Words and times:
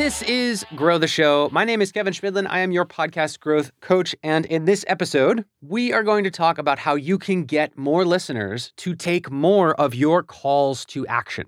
This 0.00 0.22
is 0.22 0.64
Grow 0.76 0.96
the 0.96 1.06
Show. 1.06 1.50
My 1.52 1.62
name 1.62 1.82
is 1.82 1.92
Kevin 1.92 2.14
Chemidlin. 2.14 2.46
I 2.48 2.60
am 2.60 2.72
your 2.72 2.86
podcast 2.86 3.38
growth 3.38 3.70
coach. 3.82 4.16
And 4.22 4.46
in 4.46 4.64
this 4.64 4.82
episode, 4.88 5.44
we 5.60 5.92
are 5.92 6.02
going 6.02 6.24
to 6.24 6.30
talk 6.30 6.56
about 6.56 6.78
how 6.78 6.94
you 6.94 7.18
can 7.18 7.44
get 7.44 7.76
more 7.76 8.06
listeners 8.06 8.72
to 8.78 8.94
take 8.94 9.30
more 9.30 9.78
of 9.78 9.94
your 9.94 10.22
calls 10.22 10.86
to 10.86 11.06
action. 11.06 11.44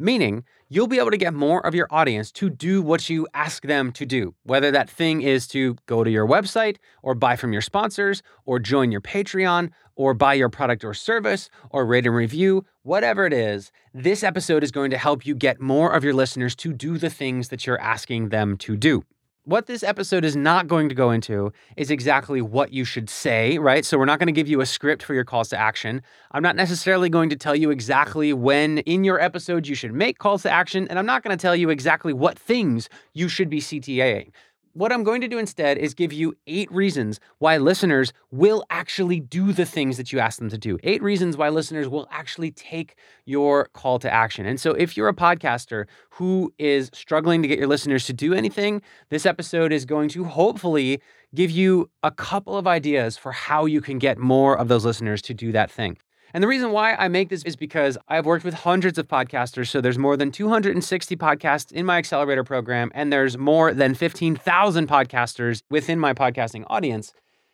Meaning, 0.00 0.44
you'll 0.70 0.86
be 0.86 0.98
able 0.98 1.10
to 1.10 1.18
get 1.18 1.34
more 1.34 1.60
of 1.66 1.74
your 1.74 1.86
audience 1.90 2.32
to 2.32 2.48
do 2.48 2.80
what 2.80 3.10
you 3.10 3.28
ask 3.34 3.64
them 3.64 3.92
to 3.92 4.06
do, 4.06 4.34
whether 4.44 4.70
that 4.70 4.88
thing 4.88 5.20
is 5.20 5.46
to 5.48 5.76
go 5.84 6.02
to 6.02 6.10
your 6.10 6.26
website 6.26 6.78
or 7.02 7.14
buy 7.14 7.36
from 7.36 7.52
your 7.52 7.60
sponsors 7.60 8.22
or 8.46 8.58
join 8.58 8.90
your 8.90 9.02
Patreon 9.02 9.68
or 9.96 10.14
buy 10.14 10.32
your 10.32 10.48
product 10.48 10.84
or 10.84 10.94
service 10.94 11.50
or 11.68 11.84
rate 11.84 12.06
and 12.06 12.14
review, 12.14 12.64
whatever 12.82 13.26
it 13.26 13.34
is. 13.34 13.70
This 13.92 14.24
episode 14.24 14.64
is 14.64 14.70
going 14.72 14.90
to 14.90 14.96
help 14.96 15.26
you 15.26 15.34
get 15.34 15.60
more 15.60 15.92
of 15.92 16.02
your 16.02 16.14
listeners 16.14 16.56
to 16.56 16.72
do 16.72 16.96
the 16.96 17.10
things 17.10 17.50
that 17.50 17.66
you're 17.66 17.78
asking 17.78 18.30
them 18.30 18.56
to 18.56 18.78
do. 18.78 19.04
What 19.44 19.66
this 19.66 19.82
episode 19.82 20.26
is 20.26 20.36
not 20.36 20.68
going 20.68 20.90
to 20.90 20.94
go 20.94 21.10
into 21.10 21.50
is 21.78 21.90
exactly 21.90 22.42
what 22.42 22.74
you 22.74 22.84
should 22.84 23.08
say, 23.08 23.56
right? 23.56 23.86
So, 23.86 23.96
we're 23.96 24.04
not 24.04 24.18
going 24.18 24.26
to 24.26 24.32
give 24.32 24.48
you 24.48 24.60
a 24.60 24.66
script 24.66 25.02
for 25.02 25.14
your 25.14 25.24
calls 25.24 25.48
to 25.48 25.56
action. 25.56 26.02
I'm 26.32 26.42
not 26.42 26.56
necessarily 26.56 27.08
going 27.08 27.30
to 27.30 27.36
tell 27.36 27.56
you 27.56 27.70
exactly 27.70 28.34
when 28.34 28.78
in 28.80 29.02
your 29.02 29.18
episode 29.18 29.66
you 29.66 29.74
should 29.74 29.94
make 29.94 30.18
calls 30.18 30.42
to 30.42 30.50
action, 30.50 30.86
and 30.88 30.98
I'm 30.98 31.06
not 31.06 31.22
going 31.22 31.34
to 31.34 31.40
tell 31.40 31.56
you 31.56 31.70
exactly 31.70 32.12
what 32.12 32.38
things 32.38 32.90
you 33.14 33.28
should 33.28 33.48
be 33.48 33.60
CTAing. 33.60 34.30
What 34.72 34.92
I'm 34.92 35.02
going 35.02 35.20
to 35.20 35.26
do 35.26 35.38
instead 35.38 35.78
is 35.78 35.94
give 35.94 36.12
you 36.12 36.36
eight 36.46 36.70
reasons 36.70 37.18
why 37.38 37.56
listeners 37.56 38.12
will 38.30 38.64
actually 38.70 39.18
do 39.18 39.52
the 39.52 39.66
things 39.66 39.96
that 39.96 40.12
you 40.12 40.20
ask 40.20 40.38
them 40.38 40.48
to 40.48 40.56
do. 40.56 40.78
Eight 40.84 41.02
reasons 41.02 41.36
why 41.36 41.48
listeners 41.48 41.88
will 41.88 42.06
actually 42.12 42.52
take 42.52 42.94
your 43.24 43.64
call 43.72 43.98
to 43.98 44.12
action. 44.12 44.46
And 44.46 44.60
so, 44.60 44.70
if 44.70 44.96
you're 44.96 45.08
a 45.08 45.14
podcaster 45.14 45.86
who 46.10 46.54
is 46.56 46.88
struggling 46.94 47.42
to 47.42 47.48
get 47.48 47.58
your 47.58 47.66
listeners 47.66 48.06
to 48.06 48.12
do 48.12 48.32
anything, 48.32 48.80
this 49.08 49.26
episode 49.26 49.72
is 49.72 49.84
going 49.84 50.08
to 50.10 50.22
hopefully 50.22 51.02
give 51.34 51.50
you 51.50 51.90
a 52.04 52.12
couple 52.12 52.56
of 52.56 52.68
ideas 52.68 53.16
for 53.16 53.32
how 53.32 53.66
you 53.66 53.80
can 53.80 53.98
get 53.98 54.18
more 54.18 54.56
of 54.56 54.68
those 54.68 54.84
listeners 54.84 55.20
to 55.22 55.34
do 55.34 55.50
that 55.50 55.68
thing. 55.68 55.96
And 56.32 56.42
the 56.42 56.48
reason 56.48 56.70
why 56.70 56.94
I 56.94 57.08
make 57.08 57.28
this 57.28 57.42
is 57.42 57.56
because 57.56 57.98
I've 58.08 58.26
worked 58.26 58.44
with 58.44 58.54
hundreds 58.54 58.98
of 58.98 59.08
podcasters. 59.08 59.68
So 59.68 59.80
there's 59.80 59.98
more 59.98 60.16
than 60.16 60.30
260 60.30 61.16
podcasts 61.16 61.72
in 61.72 61.86
my 61.86 61.98
accelerator 61.98 62.44
program, 62.44 62.90
and 62.94 63.12
there's 63.12 63.36
more 63.36 63.74
than 63.74 63.94
15,000 63.94 64.88
podcasters 64.88 65.62
within 65.70 65.98
my 65.98 66.14
podcasting 66.14 66.64
audience. 66.68 67.12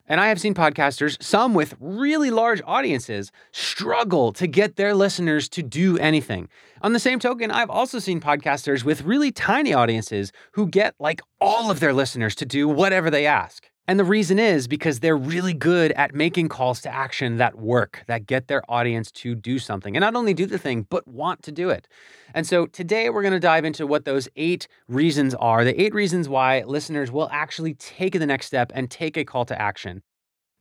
And 0.09 0.21
I 0.21 0.29
have 0.29 0.41
seen 0.41 0.55
podcasters, 0.55 1.21
some 1.21 1.53
with 1.53 1.75
really 1.81 2.31
large 2.31 2.63
audiences, 2.65 3.33
struggle 3.51 4.33
to 4.35 4.47
get 4.47 4.77
their 4.77 4.95
listeners 4.95 5.49
to 5.51 5.63
do 5.63 5.99
anything. 5.99 6.49
On 6.83 6.93
the 6.93 7.01
same 7.01 7.19
token, 7.19 7.51
I've 7.51 7.71
also 7.71 7.99
seen 7.99 8.21
podcasters 8.21 8.85
with 8.85 9.03
really 9.03 9.33
tiny 9.33 9.75
audiences 9.75 10.31
who 10.53 10.69
get 10.69 10.95
like 11.01 11.23
all 11.41 11.71
of 11.73 11.81
their 11.81 11.93
listeners 11.93 12.37
to 12.37 12.47
do 12.47 12.69
whatever 12.69 13.11
they 13.11 13.27
ask. 13.27 13.69
And 13.89 14.01
the 14.01 14.05
reason 14.05 14.41
is 14.41 14.67
because 14.67 14.99
they're 14.99 15.17
really 15.17 15.55
good 15.55 15.93
at 15.93 16.13
making 16.13 16.49
calls 16.49 16.81
to 16.83 16.93
action 16.93 17.37
that 17.37 17.57
work, 17.57 18.03
that 18.09 18.27
get 18.27 18.49
their 18.49 18.69
audience 18.69 19.13
to 19.13 19.37
do 19.37 19.61
something 19.61 19.97
and 19.97 20.01
not 20.01 20.17
only 20.17 20.35
do 20.35 20.47
the 20.47 20.59
thing, 20.59 20.87
but 20.91 21.07
want 21.07 21.43
to 21.45 21.53
do 21.53 21.71
it. 21.71 21.87
And 22.35 22.47
so 22.47 22.67
today 22.67 23.11
we're 23.11 23.23
going 23.23 23.33
to 23.33 23.41
dive 23.41 23.65
into 23.65 23.87
what 23.87 24.05
those 24.05 24.29
eight 24.35 24.67
reasons 24.89 25.35
are 25.37 25.65
the 25.65 25.81
eight 25.81 25.95
reasons 25.95 26.29
why 26.29 26.63
listeners 26.63 27.13
will 27.13 27.29
actually 27.31 27.75
take 27.75 28.19
the 28.19 28.27
next 28.27 28.47
step 28.47 28.73
and 28.75 28.91
take 28.91 29.17
a 29.17 29.25
call 29.25 29.45
to 29.45 29.61
action. 29.61 30.03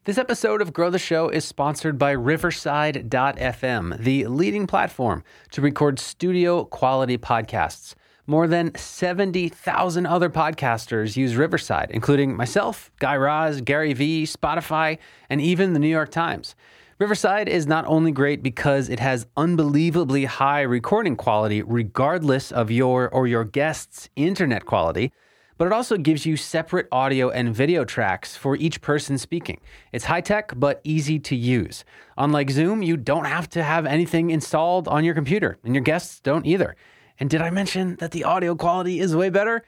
This 0.03 0.20
episode 0.20 0.62
of 0.62 0.72
Grow 0.72 0.92
the 0.92 1.00
Show 1.00 1.30
is 1.30 1.46
sponsored 1.46 1.98
by 1.98 2.12
Riverside.fm, 2.12 3.98
the 3.98 4.28
leading 4.28 4.68
platform 4.68 5.23
to 5.50 5.62
record 5.62 5.98
studio 5.98 6.64
quality 6.66 7.18
podcasts. 7.18 7.96
More 8.28 8.48
than 8.48 8.73
70,000 8.73 10.08
other 10.08 10.31
podcasters 10.31 11.16
use 11.16 11.36
Riverside, 11.36 11.92
including 11.92 12.36
myself, 12.36 12.90
Guy 12.98 13.16
Raz, 13.18 13.62
Gary 13.62 13.94
Vee, 13.94 14.23
Spotify, 14.23 14.97
and 15.30 15.40
even 15.40 15.74
the 15.74 15.80
New 15.80 15.88
York 15.88 16.09
Times. 16.09 16.56
Riverside 16.97 17.47
is 17.47 17.68
not 17.68 17.86
only 17.86 18.12
great 18.12 18.41
because 18.41 18.90
it 18.90 19.00
has 19.00 19.28
unbelievably 19.38 20.25
high 20.25 20.62
recording 20.62 21.16
quality, 21.16 21.62
regardless 21.62 22.52
of 22.52 22.72
your 22.72 23.09
or 23.09 23.28
your 23.28 23.44
guest's 23.44 24.09
internet 24.16 24.66
quality, 24.66 25.12
but 25.59 25.68
it 25.68 25.72
also 25.72 25.96
gives 25.96 26.25
you 26.25 26.36
separate 26.36 26.88
audio 26.92 27.30
and 27.30 27.56
video 27.56 27.86
tracks 27.86 28.36
for 28.36 28.56
each 28.56 28.81
person 28.81 29.19
speaking. 29.19 29.62
It's 29.92 30.06
high 30.06 30.22
tech, 30.22 30.53
but 30.56 30.81
easy 30.84 31.19
to 31.19 31.36
use. 31.36 31.86
Unlike 32.18 32.50
Zoom, 32.50 32.81
you 32.81 32.97
don't 32.97 33.25
have 33.25 33.47
to 33.50 33.62
have 33.62 33.86
anything 33.86 34.31
installed 34.31 34.88
on 34.88 35.03
your 35.03 35.13
computer, 35.13 35.59
and 35.63 35.75
your 35.75 35.84
guests 35.84 36.19
don't 36.22 36.47
either. 36.47 36.75
And 37.20 37.30
did 37.30 37.42
I 37.42 37.50
mention 37.50 37.96
that 37.98 38.12
the 38.12 38.24
audio 38.24 38.56
quality 38.56 39.00
is 39.00 39.16
way 39.16 39.30
better? 39.30 39.64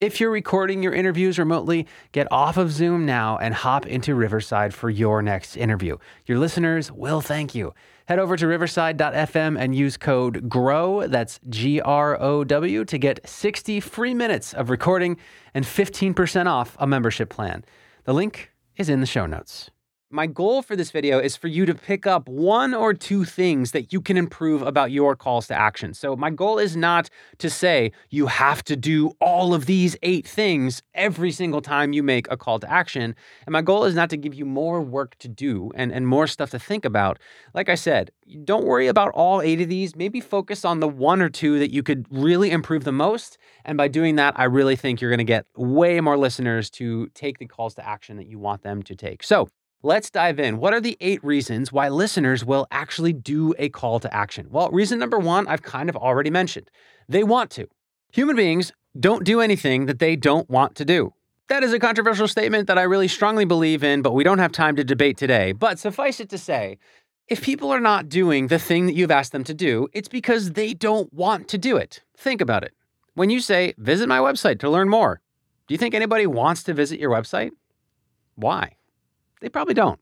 If 0.00 0.20
you're 0.20 0.30
recording 0.30 0.82
your 0.82 0.92
interviews 0.92 1.38
remotely, 1.38 1.86
get 2.10 2.26
off 2.32 2.56
of 2.56 2.72
Zoom 2.72 3.06
now 3.06 3.38
and 3.38 3.54
hop 3.54 3.86
into 3.86 4.16
Riverside 4.16 4.74
for 4.74 4.90
your 4.90 5.22
next 5.22 5.56
interview. 5.56 5.96
Your 6.26 6.38
listeners 6.38 6.90
will 6.90 7.20
thank 7.20 7.54
you. 7.54 7.72
Head 8.06 8.18
over 8.18 8.36
to 8.36 8.48
riverside.fm 8.48 9.56
and 9.56 9.76
use 9.76 9.96
code 9.96 10.48
GROW, 10.48 11.06
that's 11.06 11.38
G 11.48 11.80
R 11.80 12.20
O 12.20 12.42
W, 12.42 12.84
to 12.84 12.98
get 12.98 13.28
60 13.28 13.78
free 13.78 14.12
minutes 14.12 14.52
of 14.52 14.70
recording 14.70 15.18
and 15.54 15.64
15% 15.64 16.46
off 16.46 16.76
a 16.80 16.86
membership 16.86 17.30
plan. 17.30 17.64
The 18.02 18.12
link 18.12 18.50
is 18.76 18.88
in 18.88 18.98
the 18.98 19.06
show 19.06 19.26
notes. 19.26 19.70
My 20.14 20.26
goal 20.26 20.60
for 20.60 20.76
this 20.76 20.90
video 20.90 21.18
is 21.18 21.38
for 21.38 21.48
you 21.48 21.64
to 21.64 21.74
pick 21.74 22.06
up 22.06 22.28
one 22.28 22.74
or 22.74 22.92
two 22.92 23.24
things 23.24 23.70
that 23.70 23.94
you 23.94 24.02
can 24.02 24.18
improve 24.18 24.60
about 24.60 24.90
your 24.90 25.16
calls 25.16 25.46
to 25.46 25.54
action. 25.54 25.94
So, 25.94 26.14
my 26.16 26.28
goal 26.28 26.58
is 26.58 26.76
not 26.76 27.08
to 27.38 27.48
say 27.48 27.92
you 28.10 28.26
have 28.26 28.62
to 28.64 28.76
do 28.76 29.12
all 29.22 29.54
of 29.54 29.64
these 29.64 29.96
eight 30.02 30.28
things 30.28 30.82
every 30.92 31.32
single 31.32 31.62
time 31.62 31.94
you 31.94 32.02
make 32.02 32.30
a 32.30 32.36
call 32.36 32.58
to 32.58 32.70
action. 32.70 33.16
And 33.46 33.54
my 33.54 33.62
goal 33.62 33.84
is 33.84 33.94
not 33.94 34.10
to 34.10 34.18
give 34.18 34.34
you 34.34 34.44
more 34.44 34.82
work 34.82 35.16
to 35.20 35.28
do 35.28 35.72
and, 35.74 35.90
and 35.90 36.06
more 36.06 36.26
stuff 36.26 36.50
to 36.50 36.58
think 36.58 36.84
about. 36.84 37.18
Like 37.54 37.70
I 37.70 37.74
said, 37.74 38.10
don't 38.44 38.66
worry 38.66 38.88
about 38.88 39.12
all 39.12 39.40
eight 39.40 39.62
of 39.62 39.70
these. 39.70 39.96
Maybe 39.96 40.20
focus 40.20 40.62
on 40.62 40.80
the 40.80 40.88
one 40.88 41.22
or 41.22 41.30
two 41.30 41.58
that 41.58 41.72
you 41.72 41.82
could 41.82 42.04
really 42.10 42.50
improve 42.50 42.84
the 42.84 42.92
most. 42.92 43.38
And 43.64 43.78
by 43.78 43.88
doing 43.88 44.16
that, 44.16 44.38
I 44.38 44.44
really 44.44 44.76
think 44.76 45.00
you're 45.00 45.10
going 45.10 45.18
to 45.18 45.24
get 45.24 45.46
way 45.56 45.98
more 46.02 46.18
listeners 46.18 46.68
to 46.72 47.06
take 47.14 47.38
the 47.38 47.46
calls 47.46 47.74
to 47.76 47.88
action 47.88 48.18
that 48.18 48.26
you 48.26 48.38
want 48.38 48.60
them 48.60 48.82
to 48.82 48.94
take. 48.94 49.22
So, 49.22 49.48
Let's 49.84 50.10
dive 50.10 50.38
in. 50.38 50.58
What 50.58 50.72
are 50.72 50.80
the 50.80 50.96
eight 51.00 51.24
reasons 51.24 51.72
why 51.72 51.88
listeners 51.88 52.44
will 52.44 52.68
actually 52.70 53.12
do 53.12 53.52
a 53.58 53.68
call 53.68 53.98
to 53.98 54.14
action? 54.14 54.46
Well, 54.48 54.70
reason 54.70 55.00
number 55.00 55.18
one, 55.18 55.48
I've 55.48 55.62
kind 55.62 55.88
of 55.88 55.96
already 55.96 56.30
mentioned. 56.30 56.70
They 57.08 57.24
want 57.24 57.50
to. 57.52 57.66
Human 58.12 58.36
beings 58.36 58.72
don't 59.00 59.24
do 59.24 59.40
anything 59.40 59.86
that 59.86 59.98
they 59.98 60.14
don't 60.14 60.48
want 60.48 60.76
to 60.76 60.84
do. 60.84 61.14
That 61.48 61.64
is 61.64 61.72
a 61.72 61.80
controversial 61.80 62.28
statement 62.28 62.68
that 62.68 62.78
I 62.78 62.82
really 62.82 63.08
strongly 63.08 63.44
believe 63.44 63.82
in, 63.82 64.02
but 64.02 64.14
we 64.14 64.22
don't 64.22 64.38
have 64.38 64.52
time 64.52 64.76
to 64.76 64.84
debate 64.84 65.16
today. 65.16 65.50
But 65.50 65.80
suffice 65.80 66.20
it 66.20 66.28
to 66.28 66.38
say, 66.38 66.78
if 67.26 67.42
people 67.42 67.72
are 67.72 67.80
not 67.80 68.08
doing 68.08 68.46
the 68.46 68.60
thing 68.60 68.86
that 68.86 68.94
you've 68.94 69.10
asked 69.10 69.32
them 69.32 69.42
to 69.44 69.54
do, 69.54 69.88
it's 69.92 70.08
because 70.08 70.52
they 70.52 70.74
don't 70.74 71.12
want 71.12 71.48
to 71.48 71.58
do 71.58 71.76
it. 71.76 72.02
Think 72.16 72.40
about 72.40 72.62
it. 72.62 72.72
When 73.14 73.30
you 73.30 73.40
say, 73.40 73.74
visit 73.78 74.08
my 74.08 74.18
website 74.18 74.60
to 74.60 74.70
learn 74.70 74.88
more, 74.88 75.20
do 75.66 75.74
you 75.74 75.78
think 75.78 75.92
anybody 75.92 76.28
wants 76.28 76.62
to 76.64 76.72
visit 76.72 77.00
your 77.00 77.10
website? 77.10 77.50
Why? 78.36 78.76
They 79.42 79.48
probably 79.48 79.74
don't. 79.74 80.00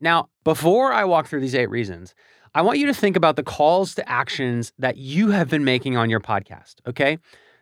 Now, 0.00 0.28
before 0.42 0.92
I 0.92 1.04
walk 1.04 1.28
through 1.28 1.40
these 1.40 1.54
eight 1.54 1.70
reasons, 1.70 2.14
I 2.54 2.62
want 2.62 2.78
you 2.78 2.86
to 2.86 2.94
think 2.94 3.16
about 3.16 3.36
the 3.36 3.42
calls 3.42 3.94
to 3.94 4.08
actions 4.08 4.72
that 4.78 4.96
you 4.96 5.30
have 5.30 5.48
been 5.48 5.64
making 5.64 5.96
on 5.96 6.10
your 6.10 6.20
podcast, 6.20 6.74
okay? 6.86 7.18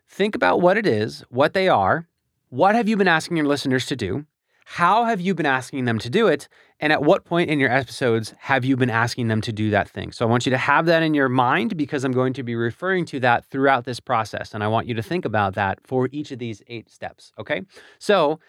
Think 0.09 0.35
about 0.35 0.61
what 0.61 0.77
it 0.77 0.87
is, 0.87 1.23
what 1.29 1.53
they 1.53 1.69
are, 1.69 2.09
what 2.49 2.75
have 2.75 2.89
you 2.89 2.97
been 2.97 3.09
asking 3.09 3.37
your 3.37 3.47
listeners 3.47 3.87
to 3.87 3.97
do, 3.97 4.27
how 4.65 5.05
have 5.05 5.21
you 5.21 5.35
been 5.35 5.47
asking 5.47 5.85
them 5.85 5.99
to 5.99 6.09
do 6.09 6.29
it, 6.29 6.49
and 6.81 6.93
at 6.93 7.03
what 7.03 7.25
point 7.25 7.51
in 7.51 7.59
your 7.59 7.71
episodes 7.71 8.35
have 8.39 8.65
you 8.65 8.77
been 8.77 8.91
asking 8.91 9.29
them 9.29 9.41
to 9.43 9.53
do 9.53 9.71
that 9.71 9.89
thing? 9.89 10.13
So 10.13 10.27
I 10.27 10.31
want 10.31 10.47
you 10.47 10.51
to 10.51 10.59
have 10.59 10.87
that 10.87 11.03
in 11.03 11.15
your 11.15 11.29
mind 11.29 11.77
because 11.77 12.05
I'm 12.05 12.13
going 12.13 12.33
to 12.35 12.43
be 12.43 12.55
referring 12.55 13.05
to 13.07 13.21
that 13.21 13.45
throughout 13.45 13.85
this 13.85 14.01
process, 14.01 14.55
and 14.55 14.65
I 14.65 14.69
want 14.69 14.87
you 14.87 14.95
to 14.95 15.03
think 15.03 15.25
about 15.25 15.55
that 15.55 15.79
for 15.85 16.09
each 16.11 16.33
of 16.33 16.39
these 16.39 16.63
eight 16.69 16.91
steps, 16.91 17.33
okay? 17.39 17.63
So, 17.99 18.41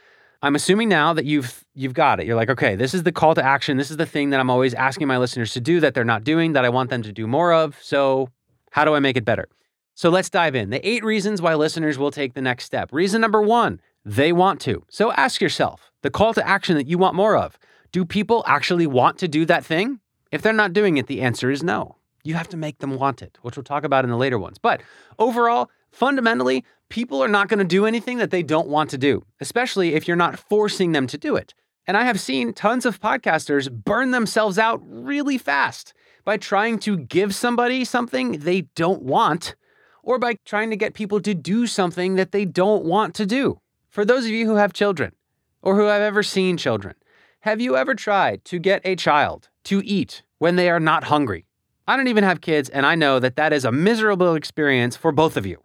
I'm 0.44 0.56
assuming 0.56 0.90
now 0.90 1.14
that 1.14 1.24
you've 1.24 1.64
you've 1.74 1.94
got 1.94 2.20
it. 2.20 2.28
You're 2.28 2.36
like, 2.36 2.50
okay, 2.50 2.76
this 2.76 2.94
is 2.94 3.04
the 3.04 3.14
call 3.14 3.34
to 3.34 3.44
action. 3.44 3.78
This 3.78 3.90
is 3.90 3.96
the 3.96 4.06
thing 4.06 4.30
that 4.32 4.42
I'm 4.42 4.50
always 4.50 4.74
asking 4.74 5.08
my 5.08 5.18
listeners 5.18 5.54
to 5.54 5.62
do 5.62 5.80
that 5.80 5.94
they're 5.94 6.04
not 6.04 6.26
doing 6.26 6.52
that 6.54 6.66
I 6.66 6.70
want 6.70 6.90
them 6.90 7.02
to 7.04 7.14
do 7.14 7.26
more 7.26 7.54
of. 7.54 7.78
So, 7.82 8.28
how 8.72 8.84
do 8.84 8.94
I 8.94 9.00
make 9.00 9.16
it 9.16 9.24
better? 9.24 9.48
So, 9.96 10.10
let's 10.10 10.30
dive 10.30 10.54
in. 10.54 10.70
The 10.70 10.86
8 10.86 11.06
reasons 11.06 11.42
why 11.42 11.56
listeners 11.56 11.98
will 11.98 12.12
take 12.12 12.34
the 12.34 12.42
next 12.42 12.66
step. 12.66 12.92
Reason 12.92 13.22
number 13.22 13.42
1, 13.42 13.80
they 14.04 14.34
want 14.34 14.60
to. 14.62 14.84
So, 14.90 15.14
ask 15.14 15.42
yourself, 15.42 15.92
the 16.02 16.12
call 16.12 16.34
to 16.34 16.46
action 16.46 16.76
that 16.76 16.88
you 16.88 16.98
want 16.98 17.16
more 17.16 17.38
of. 17.38 17.58
Do 17.94 18.04
people 18.04 18.44
actually 18.46 18.86
want 18.86 19.18
to 19.20 19.30
do 19.30 19.46
that 19.46 19.64
thing? 19.64 20.02
If 20.30 20.42
they're 20.42 20.52
not 20.52 20.74
doing 20.74 20.98
it, 20.98 21.08
the 21.08 21.22
answer 21.22 21.52
is 21.52 21.64
no. 21.64 21.96
You 22.26 22.34
have 22.34 22.50
to 22.50 22.58
make 22.58 22.80
them 22.80 22.96
want 22.96 23.22
it, 23.22 23.38
which 23.44 23.56
we'll 23.56 23.64
talk 23.64 23.86
about 23.86 24.04
in 24.04 24.10
the 24.10 24.18
later 24.18 24.40
ones. 24.40 24.58
But 24.58 24.82
overall, 25.20 25.70
fundamentally, 25.94 26.66
people 26.90 27.24
are 27.24 27.28
not 27.28 27.48
going 27.48 27.60
to 27.60 27.66
do 27.66 27.86
anything 27.86 28.18
that 28.18 28.32
they 28.32 28.44
don't 28.44 28.68
want 28.68 28.90
to 28.90 28.98
do, 28.98 29.24
especially 29.40 29.94
if 29.96 30.08
you're 30.08 30.18
not 30.18 30.40
forcing 30.40 30.92
them 30.92 31.08
to 31.08 31.18
do 31.18 31.36
it. 31.36 31.54
And 31.86 31.98
I 31.98 32.04
have 32.04 32.20
seen 32.20 32.54
tons 32.54 32.86
of 32.86 33.02
podcasters 33.02 33.72
burn 33.72 34.12
themselves 34.12 34.58
out 34.58 34.82
really 34.86 35.38
fast 35.38 35.94
by 36.24 36.38
trying 36.38 36.80
to 36.80 36.98
give 36.98 37.36
somebody 37.36 37.84
something 37.84 38.40
they 38.40 38.62
don't 38.76 39.02
want 39.02 39.56
or 40.02 40.20
by 40.20 40.36
trying 40.46 40.70
to 40.70 40.76
get 40.76 40.94
people 40.94 41.22
to 41.22 41.34
do 41.34 41.68
something 41.68 42.16
that 42.16 42.32
they 42.32 42.46
don't 42.46 42.86
want 42.86 43.16
to 43.16 43.26
do. 43.26 43.60
For 43.90 44.06
those 44.06 44.26
of 44.26 44.32
you 44.32 44.46
who 44.46 44.56
have 44.56 44.74
children 44.74 45.14
or 45.62 45.76
who 45.76 45.86
have 45.86 46.02
ever 46.02 46.24
seen 46.24 46.58
children, 46.58 46.96
have 47.42 47.60
you 47.60 47.76
ever 47.76 47.96
tried 47.96 48.46
to 48.46 48.60
get 48.60 48.82
a 48.86 48.96
child 48.96 49.50
to 49.66 49.82
eat 49.84 50.24
when 50.40 50.56
they 50.56 50.70
are 50.70 50.80
not 50.80 51.06
hungry? 51.06 51.46
I 51.88 51.98
don't 51.98 52.08
even 52.08 52.24
have 52.24 52.40
kids, 52.40 52.70
and 52.70 52.86
I 52.86 52.96
know 52.96 53.20
that 53.20 53.36
that 53.36 53.52
is 53.52 53.66
a 53.66 53.72
miserable 53.72 54.36
experience 54.36 54.96
for 54.96 55.12
both 55.12 55.36
of 55.36 55.46
you. 55.46 55.62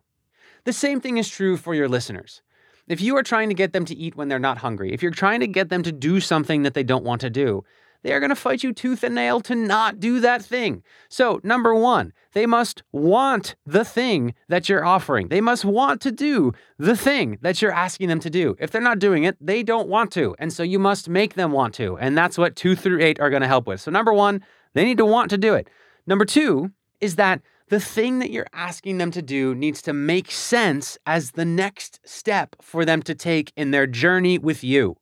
The 0.65 0.73
same 0.73 1.01
thing 1.01 1.19
is 1.19 1.29
true 1.29 1.57
for 1.57 1.75
your 1.75 1.89
listeners. 1.89 2.43
If 2.89 3.01
you 3.01 3.17
are 3.17 3.23
trying 3.23 3.49
to 3.49 3.55
get 3.55 3.73
them 3.73 3.85
to 3.85 3.97
eat 3.97 4.17
when 4.17 4.29
they're 4.29 4.39
not 4.39 4.59
hungry, 4.59 4.93
if 4.93 5.03
you're 5.03 5.11
trying 5.11 5.41
to 5.41 5.47
get 5.47 5.69
them 5.69 5.83
to 5.83 5.93
do 5.93 6.21
something 6.21 6.63
that 6.63 6.75
they 6.75 6.83
don't 6.83 7.05
want 7.05 7.21
to 7.21 7.31
do, 7.31 7.65
they 8.03 8.13
are 8.13 8.21
going 8.21 8.31
to 8.31 8.37
fight 8.37 8.63
you 8.63 8.73
tooth 8.73 9.03
and 9.03 9.15
nail 9.15 9.41
to 9.41 9.55
not 9.55 9.99
do 9.99 10.21
that 10.21 10.43
thing. 10.43 10.83
So, 11.09 11.41
number 11.43 11.75
one, 11.75 12.13
they 12.33 12.47
must 12.47 12.83
want 12.93 13.57
the 13.67 13.85
thing 13.85 14.35
that 14.49 14.69
you're 14.69 14.85
offering. 14.85 15.29
They 15.29 15.41
must 15.41 15.65
want 15.65 16.01
to 16.03 16.13
do 16.13 16.53
the 16.79 16.97
thing 16.97 17.39
that 17.43 17.61
you're 17.61 17.73
asking 17.73 18.09
them 18.09 18.21
to 18.21 18.31
do. 18.31 18.57
If 18.61 18.71
they're 18.71 18.81
not 18.81 19.01
doing 19.01 19.25
it, 19.25 19.37
they 19.41 19.63
don't 19.63 19.89
want 19.89 20.13
to. 20.13 20.37
And 20.39 20.53
so 20.53 20.63
you 20.63 20.79
must 20.79 21.09
make 21.09 21.35
them 21.35 21.51
want 21.51 21.75
to. 21.75 21.99
And 21.99 22.17
that's 22.17 22.39
what 22.39 22.55
two 22.55 22.77
through 22.77 23.03
eight 23.03 23.19
are 23.21 23.31
going 23.31 23.43
to 23.43 23.49
help 23.49 23.67
with. 23.67 23.81
So, 23.81 23.91
number 23.91 24.13
one, 24.13 24.45
they 24.75 24.85
need 24.85 24.99
to 24.99 25.05
want 25.05 25.31
to 25.31 25.39
do 25.39 25.55
it. 25.55 25.69
Number 26.07 26.25
two 26.25 26.71
is 27.01 27.17
that 27.17 27.43
the 27.69 27.81
thing 27.81 28.19
that 28.19 28.31
you're 28.31 28.47
asking 28.53 28.99
them 28.99 29.11
to 29.13 29.23
do 29.23 29.55
needs 29.55 29.83
to 29.83 29.93
make 29.93 30.31
sense 30.31 30.99
as 31.07 31.33
the 31.33 31.45
next 31.45 32.01
step 32.05 32.57
for 32.61 32.85
them 32.85 33.03
to 33.03 33.15
take 33.15 33.53
in 33.57 33.71
their 33.71 33.87
journey 33.87 34.39
with 34.39 34.65
you. 34.65 34.97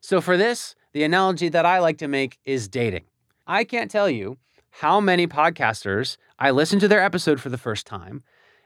So, 0.00 0.20
for 0.20 0.36
this, 0.36 0.74
the 0.92 1.04
analogy 1.04 1.48
that 1.48 1.66
I 1.66 1.78
like 1.78 1.98
to 1.98 2.08
make 2.08 2.38
is 2.44 2.68
dating. 2.68 3.04
I 3.46 3.64
can't 3.64 3.90
tell 3.90 4.08
you 4.08 4.38
how 4.70 5.00
many 5.00 5.26
podcasters 5.26 6.16
I 6.38 6.50
listened 6.50 6.80
to 6.82 6.88
their 6.88 7.02
episode 7.02 7.40
for 7.40 7.48
the 7.48 7.58
first 7.58 7.86
time 7.86 8.22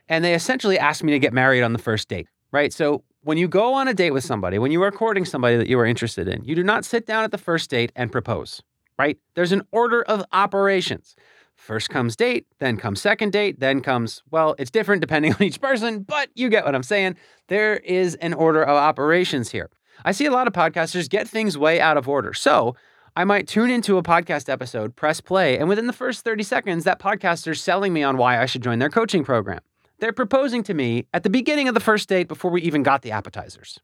and 0.09 0.25
they 0.25 0.35
essentially 0.35 0.79
asked 0.79 1.05
me 1.05 1.13
to 1.13 1.19
get 1.19 1.33
married 1.33 1.63
on 1.63 1.73
the 1.73 1.79
first 1.79 2.09
date, 2.09 2.27
right? 2.53 2.73
So, 2.73 3.05
when 3.23 3.37
you 3.37 3.49
go 3.49 3.75
on 3.75 3.89
a 3.89 3.95
date 3.95 4.13
with 4.13 4.25
somebody, 4.25 4.59
when 4.59 4.71
you 4.71 4.83
are 4.83 4.91
courting 4.91 5.25
somebody 5.25 5.57
that 5.57 5.69
you 5.69 5.79
are 5.79 5.85
interested 5.85 6.29
in, 6.29 6.45
you 6.45 6.55
do 6.55 6.63
not 6.63 6.85
sit 6.85 7.05
down 7.05 7.25
at 7.25 7.31
the 7.31 7.37
first 7.39 7.69
date 7.69 7.93
and 7.95 8.11
propose, 8.11 8.63
right? 8.99 9.19
There's 9.35 9.53
an 9.53 9.63
order 9.71 10.03
of 10.03 10.25
operations. 10.33 11.15
First 11.59 11.91
comes 11.91 12.15
date, 12.15 12.47
then 12.61 12.77
comes 12.77 13.01
second 13.03 13.33
date, 13.33 13.59
then 13.59 13.81
comes, 13.81 14.23
well, 14.31 14.55
it's 14.59 14.71
different 14.71 15.01
depending 15.01 15.35
on 15.39 15.43
each 15.43 15.61
person, 15.61 16.01
but 16.01 16.31
you 16.35 16.49
get 16.49 16.65
what 16.65 16.75
I'm 16.75 16.85
saying. 16.85 17.17
There 17.49 17.77
is 17.79 18.15
an 18.17 18.33
order 18.33 18.63
of 18.63 18.77
operations 18.77 19.51
here. 19.51 19.69
I 20.05 20.13
see 20.13 20.25
a 20.25 20.31
lot 20.31 20.47
of 20.47 20.53
podcasters 20.53 21.11
get 21.11 21.29
things 21.29 21.59
way 21.59 21.81
out 21.81 21.97
of 21.97 22.09
order. 22.09 22.33
So 22.33 22.77
I 23.17 23.25
might 23.25 23.49
tune 23.49 23.71
into 23.71 23.99
a 23.99 24.03
podcast 24.05 24.49
episode, 24.49 24.95
press 24.95 25.21
play, 25.21 25.59
and 25.59 25.69
within 25.69 25.89
the 25.89 25.93
first 25.93 26.25
30 26.25 26.45
seconds, 26.45 26.85
that 26.85 27.01
podcaster's 27.01 27.61
selling 27.61 27.93
me 27.93 28.05
on 28.05 28.17
why 28.17 28.41
I 28.41 28.47
should 28.47 28.63
join 28.63 28.79
their 28.79 28.89
coaching 28.89 29.25
program. 29.25 29.61
They're 29.99 30.13
proposing 30.13 30.63
to 30.63 30.75
me 30.75 31.07
at 31.13 31.25
the 31.25 31.31
beginning 31.31 31.67
of 31.67 31.75
the 31.75 31.81
first 31.81 32.09
date 32.09 32.29
before 32.29 32.53
we 32.53 32.63
even 32.63 32.85
got 32.85 33.03
the 33.03 33.11
appetizers. 33.11 33.81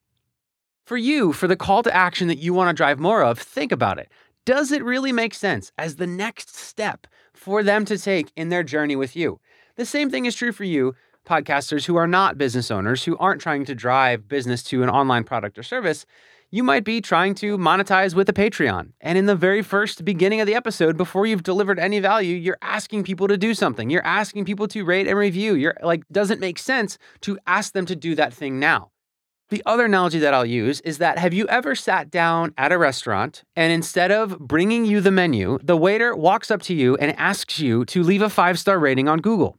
For 0.87 0.97
you, 0.97 1.33
for 1.33 1.49
the 1.49 1.57
call 1.57 1.83
to 1.83 1.95
action 1.95 2.29
that 2.29 2.39
you 2.39 2.55
want 2.55 2.69
to 2.71 2.81
drive 2.81 3.01
more 3.01 3.25
of, 3.25 3.41
think 3.41 3.73
about 3.73 3.99
it. 3.99 4.13
Does 4.47 4.71
it 4.71 4.85
really 4.85 5.11
make 5.11 5.35
sense 5.35 5.73
as 5.77 5.97
the 5.97 6.07
next 6.07 6.55
step 6.55 7.09
for 7.35 7.63
them 7.63 7.85
to 7.87 7.99
take 7.99 8.33
in 8.37 8.49
their 8.49 8.63
journey 8.63 8.97
with 8.97 9.15
you? 9.17 9.41
The 9.77 9.87
same 9.87 10.11
thing 10.11 10.27
is 10.27 10.35
true 10.35 10.53
for 10.53 10.65
you 10.65 10.95
podcasters 11.25 11.87
who 11.87 11.97
are 11.97 12.07
not 12.07 12.39
business 12.39 12.71
owners, 12.71 13.05
who 13.05 13.17
aren't 13.19 13.41
trying 13.41 13.65
to 13.65 13.75
drive 13.75 14.29
business 14.29 14.63
to 14.63 14.83
an 14.83 14.91
online 14.91 15.25
product 15.25 15.59
or 15.59 15.63
service, 15.63 16.05
you 16.51 16.63
might 16.63 16.85
be 16.85 17.01
trying 17.01 17.35
to 17.35 17.59
monetize 17.59 18.15
with 18.15 18.29
a 18.29 18.33
Patreon. 18.33 18.93
And 19.01 19.19
in 19.19 19.27
the 19.27 19.35
very 19.35 19.63
first 19.63 20.05
beginning 20.05 20.41
of 20.41 20.47
the 20.47 20.55
episode, 20.55 20.97
before 20.97 21.27
you've 21.27 21.43
delivered 21.43 21.81
any 21.81 21.99
value, 21.99 22.37
you're 22.37 22.59
asking 22.63 23.03
people 23.03 23.27
to 23.27 23.37
do 23.37 23.55
something. 23.55 23.91
You're 23.91 24.07
asking 24.07 24.45
people 24.45 24.69
to 24.69 24.85
rate 24.85 25.09
and 25.09 25.19
review. 25.19 25.55
You're 25.55 25.77
like, 25.83 26.07
doesn't 26.13 26.41
make 26.41 26.59
sense 26.59 26.97
to 27.23 27.39
ask 27.47 27.73
them 27.73 27.87
to 27.87 27.97
do 27.97 28.15
that 28.15 28.33
thing 28.33 28.61
now. 28.61 28.91
The 29.55 29.63
other 29.67 29.85
analogy 29.85 30.19
that 30.19 30.35
I'll 30.35 30.45
use 30.45 30.81
is 30.81 30.99
that 30.99 31.17
have 31.19 31.33
you 31.33 31.47
ever 31.47 31.77
sat 31.77 32.11
down 32.11 32.53
at 32.59 32.73
a 32.73 32.77
restaurant 32.77 33.45
and 33.55 33.73
instead 33.73 34.11
of 34.11 34.37
bringing 34.41 34.85
you 34.85 35.01
the 35.01 35.13
menu, 35.13 35.61
the 35.63 35.77
waiter 35.77 36.17
walks 36.17 36.51
up 36.51 36.61
to 36.63 36.75
you 36.75 36.97
and 36.97 37.17
asks 37.17 37.61
you 37.61 37.85
to 37.85 38.03
leave 38.03 38.21
a 38.21 38.29
five 38.29 38.59
star 38.59 38.81
rating 38.81 39.09
on 39.09 39.21
Google? 39.21 39.57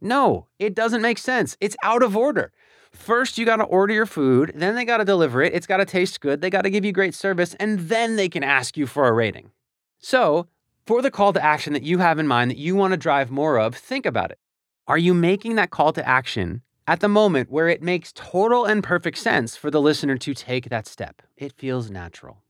No, 0.00 0.46
it 0.58 0.74
doesn't 0.74 1.02
make 1.02 1.18
sense. 1.18 1.58
It's 1.60 1.76
out 1.82 2.02
of 2.02 2.16
order. 2.16 2.52
First, 2.90 3.36
you 3.36 3.44
got 3.44 3.56
to 3.56 3.64
order 3.64 3.92
your 3.92 4.06
food, 4.06 4.52
then 4.54 4.76
they 4.76 4.86
got 4.86 4.96
to 4.96 5.04
deliver 5.04 5.42
it. 5.42 5.52
It's 5.52 5.66
got 5.66 5.76
to 5.76 5.84
taste 5.84 6.22
good, 6.22 6.40
they 6.40 6.48
got 6.48 6.62
to 6.62 6.70
give 6.70 6.86
you 6.86 6.92
great 6.92 7.14
service, 7.14 7.52
and 7.60 7.80
then 7.80 8.16
they 8.16 8.30
can 8.30 8.42
ask 8.42 8.78
you 8.78 8.86
for 8.86 9.06
a 9.06 9.12
rating. 9.12 9.50
So, 9.98 10.48
for 10.86 11.02
the 11.02 11.10
call 11.10 11.34
to 11.34 11.44
action 11.44 11.74
that 11.74 11.82
you 11.82 11.98
have 11.98 12.18
in 12.18 12.26
mind 12.26 12.50
that 12.50 12.56
you 12.56 12.76
want 12.76 12.92
to 12.92 12.96
drive 12.96 13.30
more 13.30 13.58
of, 13.58 13.74
think 13.74 14.06
about 14.06 14.30
it. 14.30 14.38
Are 14.86 14.96
you 14.96 15.12
making 15.12 15.56
that 15.56 15.68
call 15.68 15.92
to 15.92 16.08
action 16.08 16.62
at 16.86 17.00
the 17.00 17.08
moment 17.08 17.50
where 17.50 17.68
it 17.68 17.82
makes 17.82 18.12
total 18.12 18.64
and 18.64 18.82
perfect 18.82 19.18
sense 19.18 19.56
for 19.56 19.70
the 19.70 19.80
listener 19.80 20.16
to 20.18 20.34
take 20.34 20.68
that 20.68 20.86
step? 20.86 21.22
It 21.36 21.52
feels 21.52 21.90
natural. 21.90 22.42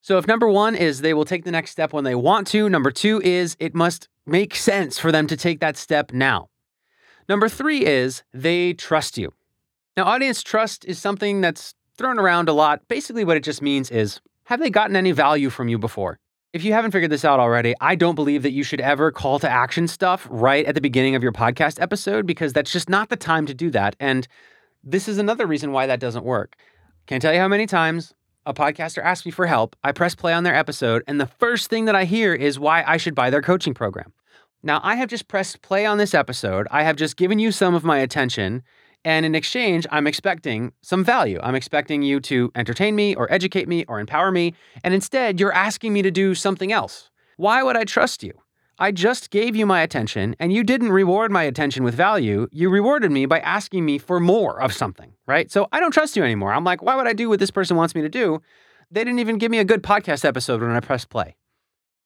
So, 0.00 0.18
if 0.18 0.26
number 0.26 0.48
one 0.48 0.74
is 0.74 1.00
they 1.00 1.14
will 1.14 1.24
take 1.24 1.44
the 1.44 1.50
next 1.50 1.70
step 1.70 1.92
when 1.92 2.04
they 2.04 2.14
want 2.14 2.46
to, 2.48 2.68
number 2.68 2.90
two 2.90 3.22
is 3.22 3.56
it 3.58 3.74
must 3.74 4.08
make 4.26 4.54
sense 4.54 4.98
for 4.98 5.10
them 5.10 5.26
to 5.26 5.36
take 5.36 5.60
that 5.60 5.76
step 5.76 6.12
now. 6.12 6.50
Number 7.28 7.48
three 7.48 7.86
is 7.86 8.22
they 8.32 8.74
trust 8.74 9.16
you. 9.16 9.32
Now, 9.96 10.04
audience 10.04 10.42
trust 10.42 10.84
is 10.84 10.98
something 10.98 11.40
that's 11.40 11.74
thrown 11.96 12.18
around 12.18 12.48
a 12.48 12.52
lot. 12.52 12.86
Basically, 12.88 13.24
what 13.24 13.36
it 13.36 13.44
just 13.44 13.62
means 13.62 13.90
is 13.90 14.20
have 14.44 14.60
they 14.60 14.70
gotten 14.70 14.96
any 14.96 15.12
value 15.12 15.48
from 15.48 15.68
you 15.68 15.78
before? 15.78 16.18
If 16.54 16.62
you 16.62 16.72
haven't 16.72 16.92
figured 16.92 17.10
this 17.10 17.24
out 17.24 17.40
already, 17.40 17.74
I 17.80 17.96
don't 17.96 18.14
believe 18.14 18.44
that 18.44 18.52
you 18.52 18.62
should 18.62 18.80
ever 18.80 19.10
call 19.10 19.40
to 19.40 19.50
action 19.50 19.88
stuff 19.88 20.24
right 20.30 20.64
at 20.66 20.76
the 20.76 20.80
beginning 20.80 21.16
of 21.16 21.22
your 21.24 21.32
podcast 21.32 21.82
episode 21.82 22.26
because 22.26 22.52
that's 22.52 22.70
just 22.70 22.88
not 22.88 23.08
the 23.08 23.16
time 23.16 23.44
to 23.46 23.54
do 23.54 23.70
that. 23.70 23.96
And 23.98 24.28
this 24.84 25.08
is 25.08 25.18
another 25.18 25.48
reason 25.48 25.72
why 25.72 25.88
that 25.88 25.98
doesn't 25.98 26.24
work. 26.24 26.54
Can't 27.08 27.20
tell 27.20 27.34
you 27.34 27.40
how 27.40 27.48
many 27.48 27.66
times 27.66 28.14
a 28.46 28.54
podcaster 28.54 29.02
asks 29.02 29.26
me 29.26 29.32
for 29.32 29.48
help. 29.48 29.74
I 29.82 29.90
press 29.90 30.14
play 30.14 30.32
on 30.32 30.44
their 30.44 30.54
episode, 30.54 31.02
and 31.08 31.20
the 31.20 31.26
first 31.26 31.70
thing 31.70 31.86
that 31.86 31.96
I 31.96 32.04
hear 32.04 32.32
is 32.32 32.56
why 32.56 32.84
I 32.86 32.98
should 32.98 33.16
buy 33.16 33.30
their 33.30 33.42
coaching 33.42 33.74
program. 33.74 34.12
Now, 34.62 34.78
I 34.84 34.94
have 34.94 35.08
just 35.08 35.26
pressed 35.26 35.60
play 35.60 35.84
on 35.84 35.98
this 35.98 36.14
episode. 36.14 36.68
I 36.70 36.84
have 36.84 36.94
just 36.94 37.16
given 37.16 37.40
you 37.40 37.50
some 37.50 37.74
of 37.74 37.82
my 37.82 37.98
attention. 37.98 38.62
And 39.04 39.26
in 39.26 39.34
exchange, 39.34 39.86
I'm 39.90 40.06
expecting 40.06 40.72
some 40.82 41.04
value. 41.04 41.38
I'm 41.42 41.54
expecting 41.54 42.02
you 42.02 42.20
to 42.20 42.50
entertain 42.54 42.96
me 42.96 43.14
or 43.14 43.30
educate 43.30 43.68
me 43.68 43.84
or 43.86 44.00
empower 44.00 44.30
me. 44.30 44.54
And 44.82 44.94
instead, 44.94 45.38
you're 45.38 45.52
asking 45.52 45.92
me 45.92 46.02
to 46.02 46.10
do 46.10 46.34
something 46.34 46.72
else. 46.72 47.10
Why 47.36 47.62
would 47.62 47.76
I 47.76 47.84
trust 47.84 48.22
you? 48.22 48.32
I 48.78 48.90
just 48.90 49.30
gave 49.30 49.54
you 49.54 49.66
my 49.66 49.82
attention 49.82 50.34
and 50.40 50.52
you 50.52 50.64
didn't 50.64 50.90
reward 50.90 51.30
my 51.30 51.44
attention 51.44 51.84
with 51.84 51.94
value. 51.94 52.48
You 52.50 52.70
rewarded 52.70 53.12
me 53.12 53.24
by 53.26 53.38
asking 53.40 53.84
me 53.84 53.98
for 53.98 54.18
more 54.18 54.60
of 54.60 54.72
something, 54.72 55.12
right? 55.26 55.50
So 55.50 55.68
I 55.70 55.78
don't 55.78 55.92
trust 55.92 56.16
you 56.16 56.24
anymore. 56.24 56.52
I'm 56.52 56.64
like, 56.64 56.82
why 56.82 56.96
would 56.96 57.06
I 57.06 57.12
do 57.12 57.28
what 57.28 57.38
this 57.38 57.52
person 57.52 57.76
wants 57.76 57.94
me 57.94 58.02
to 58.02 58.08
do? 58.08 58.40
They 58.90 59.04
didn't 59.04 59.20
even 59.20 59.38
give 59.38 59.50
me 59.50 59.58
a 59.58 59.64
good 59.64 59.82
podcast 59.82 60.24
episode 60.24 60.60
when 60.60 60.70
I 60.72 60.80
pressed 60.80 61.08
play. 61.08 61.36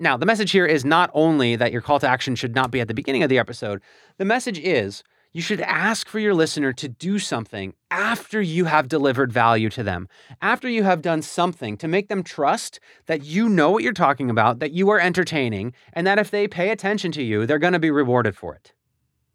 Now, 0.00 0.16
the 0.16 0.26
message 0.26 0.52
here 0.52 0.66
is 0.66 0.84
not 0.84 1.11
only 1.14 1.56
that 1.56 1.73
your 1.73 1.80
call 1.80 1.99
to 2.00 2.08
action 2.08 2.37
should 2.37 2.54
not 2.54 2.70
be 2.70 2.80
at 2.80 2.88
the 2.88 2.94
beginning 2.94 3.23
of 3.23 3.30
the 3.30 3.38
episode, 3.38 3.80
the 4.18 4.25
message 4.25 4.58
is 4.58 5.02
you 5.32 5.42
should 5.42 5.61
ask 5.61 6.08
for 6.08 6.18
your 6.18 6.35
listener 6.35 6.73
to 6.73 6.88
do 6.88 7.18
something 7.18 7.75
after 7.90 8.40
you 8.40 8.64
have 8.64 8.88
delivered 8.88 9.32
value 9.32 9.68
to 9.70 9.82
them, 9.82 10.08
after 10.40 10.68
you 10.68 10.82
have 10.85 11.02
done 11.02 11.23
something 11.23 11.76
to 11.76 11.88
make 11.88 12.08
them 12.08 12.23
trust 12.23 12.80
that 13.06 13.25
you 13.25 13.49
know 13.49 13.70
what 13.70 13.82
you're 13.82 13.92
talking 13.92 14.30
about, 14.30 14.58
that 14.58 14.73
you 14.73 14.88
are 14.88 14.99
entertaining, 14.99 15.75
and 15.92 16.06
that 16.06 16.18
if 16.18 16.30
they 16.30 16.49
pay 16.49 16.70
attention 16.70 17.12
to 17.12 17.23
you, 17.23 17.47
they're 17.47 17.58
going 17.58 17.73
to 17.73 17.78
be 17.78 17.90
rewarded 17.90 18.37
for 18.37 18.54
it. 18.54 18.73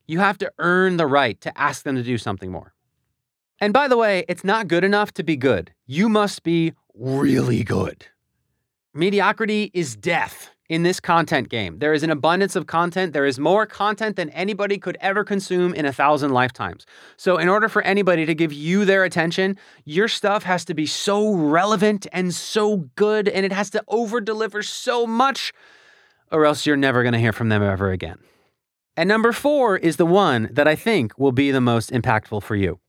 You 0.08 0.20
have 0.20 0.38
to 0.40 0.52
earn 0.60 0.98
the 0.98 1.08
right 1.08 1.40
to 1.42 1.58
ask 1.58 1.84
them 1.84 1.96
to 1.96 2.04
do 2.04 2.18
something 2.18 2.52
more. 2.52 2.74
And 3.62 3.72
by 3.72 3.88
the 3.88 3.98
way, 3.98 4.26
it's 4.28 4.44
not 4.44 4.68
good 4.68 4.84
enough 4.84 5.14
to 5.14 5.24
be 5.24 5.38
good. 5.38 5.74
You 5.86 6.10
must 6.10 6.44
be 6.44 6.74
really 6.96 7.64
good. 7.64 8.08
Mediocrity 8.94 9.72
is 9.74 9.96
death 9.96 10.50
in 10.70 10.84
this 10.84 11.00
content 11.00 11.50
game. 11.50 11.80
There 11.80 11.94
is 11.94 12.04
an 12.04 12.10
abundance 12.10 12.56
of 12.56 12.68
content. 12.68 13.14
There 13.14 13.26
is 13.26 13.40
more 13.40 13.66
content 13.66 14.16
than 14.16 14.30
anybody 14.30 14.78
could 14.78 14.98
ever 15.02 15.24
consume 15.24 15.74
in 15.74 15.86
a 15.86 15.94
thousand 15.94 16.32
lifetimes. 16.32 16.86
So, 17.18 17.38
in 17.38 17.50
order 17.50 17.68
for 17.68 17.82
anybody 17.82 18.26
to 18.26 18.34
give 18.34 18.54
you 18.54 18.86
their 18.86 19.04
attention, 19.04 19.58
your 19.86 20.08
stuff 20.08 20.44
has 20.44 20.64
to 20.66 20.74
be 20.74 20.86
so 20.86 21.34
relevant 21.34 22.08
and 22.14 22.34
so 22.34 22.90
good, 22.96 23.28
and 23.28 23.46
it 23.46 23.52
has 23.52 23.70
to 23.72 23.84
over 23.88 24.22
deliver 24.22 24.64
so 24.64 25.06
much, 25.06 25.52
or 26.32 26.46
else 26.46 26.66
you're 26.66 26.78
never 26.78 27.04
going 27.04 27.14
to 27.14 27.20
hear 27.20 27.34
from 27.34 27.50
them 27.50 27.62
ever 27.62 27.92
again. 27.92 28.20
And 28.96 29.10
number 29.10 29.32
four 29.32 29.78
is 29.78 29.98
the 29.98 30.06
one 30.06 30.50
that 30.52 30.68
I 30.68 30.76
think 30.76 31.18
will 31.18 31.32
be 31.32 31.52
the 31.52 31.62
most 31.62 31.92
impactful 31.92 32.44
for 32.44 32.56
you. 32.56 32.80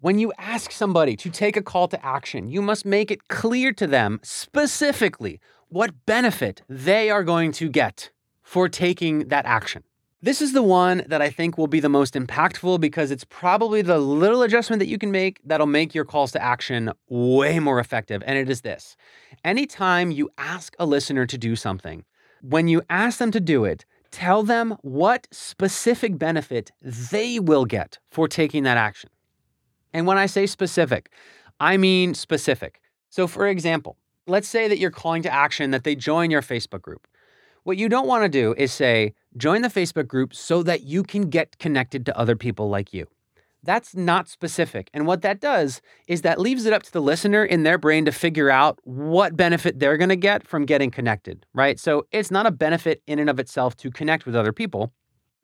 When 0.00 0.18
you 0.18 0.32
ask 0.36 0.72
somebody 0.72 1.14
to 1.14 1.30
take 1.30 1.56
a 1.56 1.62
call 1.62 1.86
to 1.86 2.04
action, 2.04 2.48
you 2.48 2.60
must 2.60 2.84
make 2.84 3.12
it 3.12 3.28
clear 3.28 3.72
to 3.74 3.86
them 3.86 4.18
specifically 4.24 5.38
what 5.72 6.06
benefit 6.06 6.62
they 6.68 7.10
are 7.10 7.24
going 7.24 7.52
to 7.52 7.68
get 7.68 8.10
for 8.42 8.68
taking 8.68 9.28
that 9.28 9.46
action. 9.46 9.82
This 10.20 10.40
is 10.40 10.52
the 10.52 10.62
one 10.62 11.02
that 11.08 11.20
I 11.20 11.30
think 11.30 11.58
will 11.58 11.66
be 11.66 11.80
the 11.80 11.88
most 11.88 12.14
impactful 12.14 12.80
because 12.80 13.10
it's 13.10 13.24
probably 13.24 13.82
the 13.82 13.98
little 13.98 14.42
adjustment 14.42 14.78
that 14.78 14.86
you 14.86 14.98
can 14.98 15.10
make 15.10 15.40
that'll 15.44 15.66
make 15.66 15.94
your 15.94 16.04
calls 16.04 16.30
to 16.32 16.42
action 16.42 16.92
way 17.08 17.58
more 17.58 17.80
effective. 17.80 18.22
And 18.24 18.38
it 18.38 18.48
is 18.48 18.60
this 18.60 18.96
anytime 19.44 20.10
you 20.10 20.30
ask 20.38 20.76
a 20.78 20.86
listener 20.86 21.26
to 21.26 21.36
do 21.38 21.56
something, 21.56 22.04
when 22.42 22.68
you 22.68 22.82
ask 22.88 23.18
them 23.18 23.32
to 23.32 23.40
do 23.40 23.64
it, 23.64 23.84
Tell 24.12 24.42
them 24.42 24.76
what 24.82 25.26
specific 25.32 26.18
benefit 26.18 26.70
they 26.82 27.40
will 27.40 27.64
get 27.64 27.98
for 28.10 28.28
taking 28.28 28.62
that 28.64 28.76
action. 28.76 29.08
And 29.94 30.06
when 30.06 30.18
I 30.18 30.26
say 30.26 30.46
specific, 30.46 31.10
I 31.58 31.78
mean 31.78 32.12
specific. 32.12 32.80
So, 33.08 33.26
for 33.26 33.48
example, 33.48 33.96
let's 34.26 34.48
say 34.48 34.68
that 34.68 34.78
you're 34.78 34.90
calling 34.90 35.22
to 35.22 35.32
action 35.32 35.70
that 35.70 35.84
they 35.84 35.94
join 35.94 36.30
your 36.30 36.42
Facebook 36.42 36.82
group. 36.82 37.06
What 37.64 37.76
you 37.76 37.88
don't 37.88 38.08
want 38.08 38.24
to 38.24 38.28
do 38.28 38.54
is 38.58 38.72
say, 38.72 39.14
join 39.36 39.62
the 39.62 39.68
Facebook 39.68 40.08
group 40.08 40.34
so 40.34 40.62
that 40.64 40.82
you 40.82 41.02
can 41.02 41.30
get 41.30 41.58
connected 41.58 42.04
to 42.06 42.18
other 42.18 42.36
people 42.36 42.68
like 42.68 42.92
you. 42.92 43.06
That's 43.64 43.94
not 43.94 44.28
specific. 44.28 44.90
And 44.92 45.06
what 45.06 45.22
that 45.22 45.40
does 45.40 45.80
is 46.08 46.22
that 46.22 46.40
leaves 46.40 46.66
it 46.66 46.72
up 46.72 46.82
to 46.82 46.92
the 46.92 47.00
listener 47.00 47.44
in 47.44 47.62
their 47.62 47.78
brain 47.78 48.04
to 48.06 48.12
figure 48.12 48.50
out 48.50 48.80
what 48.82 49.36
benefit 49.36 49.78
they're 49.78 49.96
going 49.96 50.08
to 50.08 50.16
get 50.16 50.46
from 50.46 50.66
getting 50.66 50.90
connected, 50.90 51.46
right? 51.54 51.78
So 51.78 52.06
it's 52.10 52.32
not 52.32 52.46
a 52.46 52.50
benefit 52.50 53.02
in 53.06 53.20
and 53.20 53.30
of 53.30 53.38
itself 53.38 53.76
to 53.76 53.90
connect 53.90 54.26
with 54.26 54.34
other 54.34 54.52
people. 54.52 54.92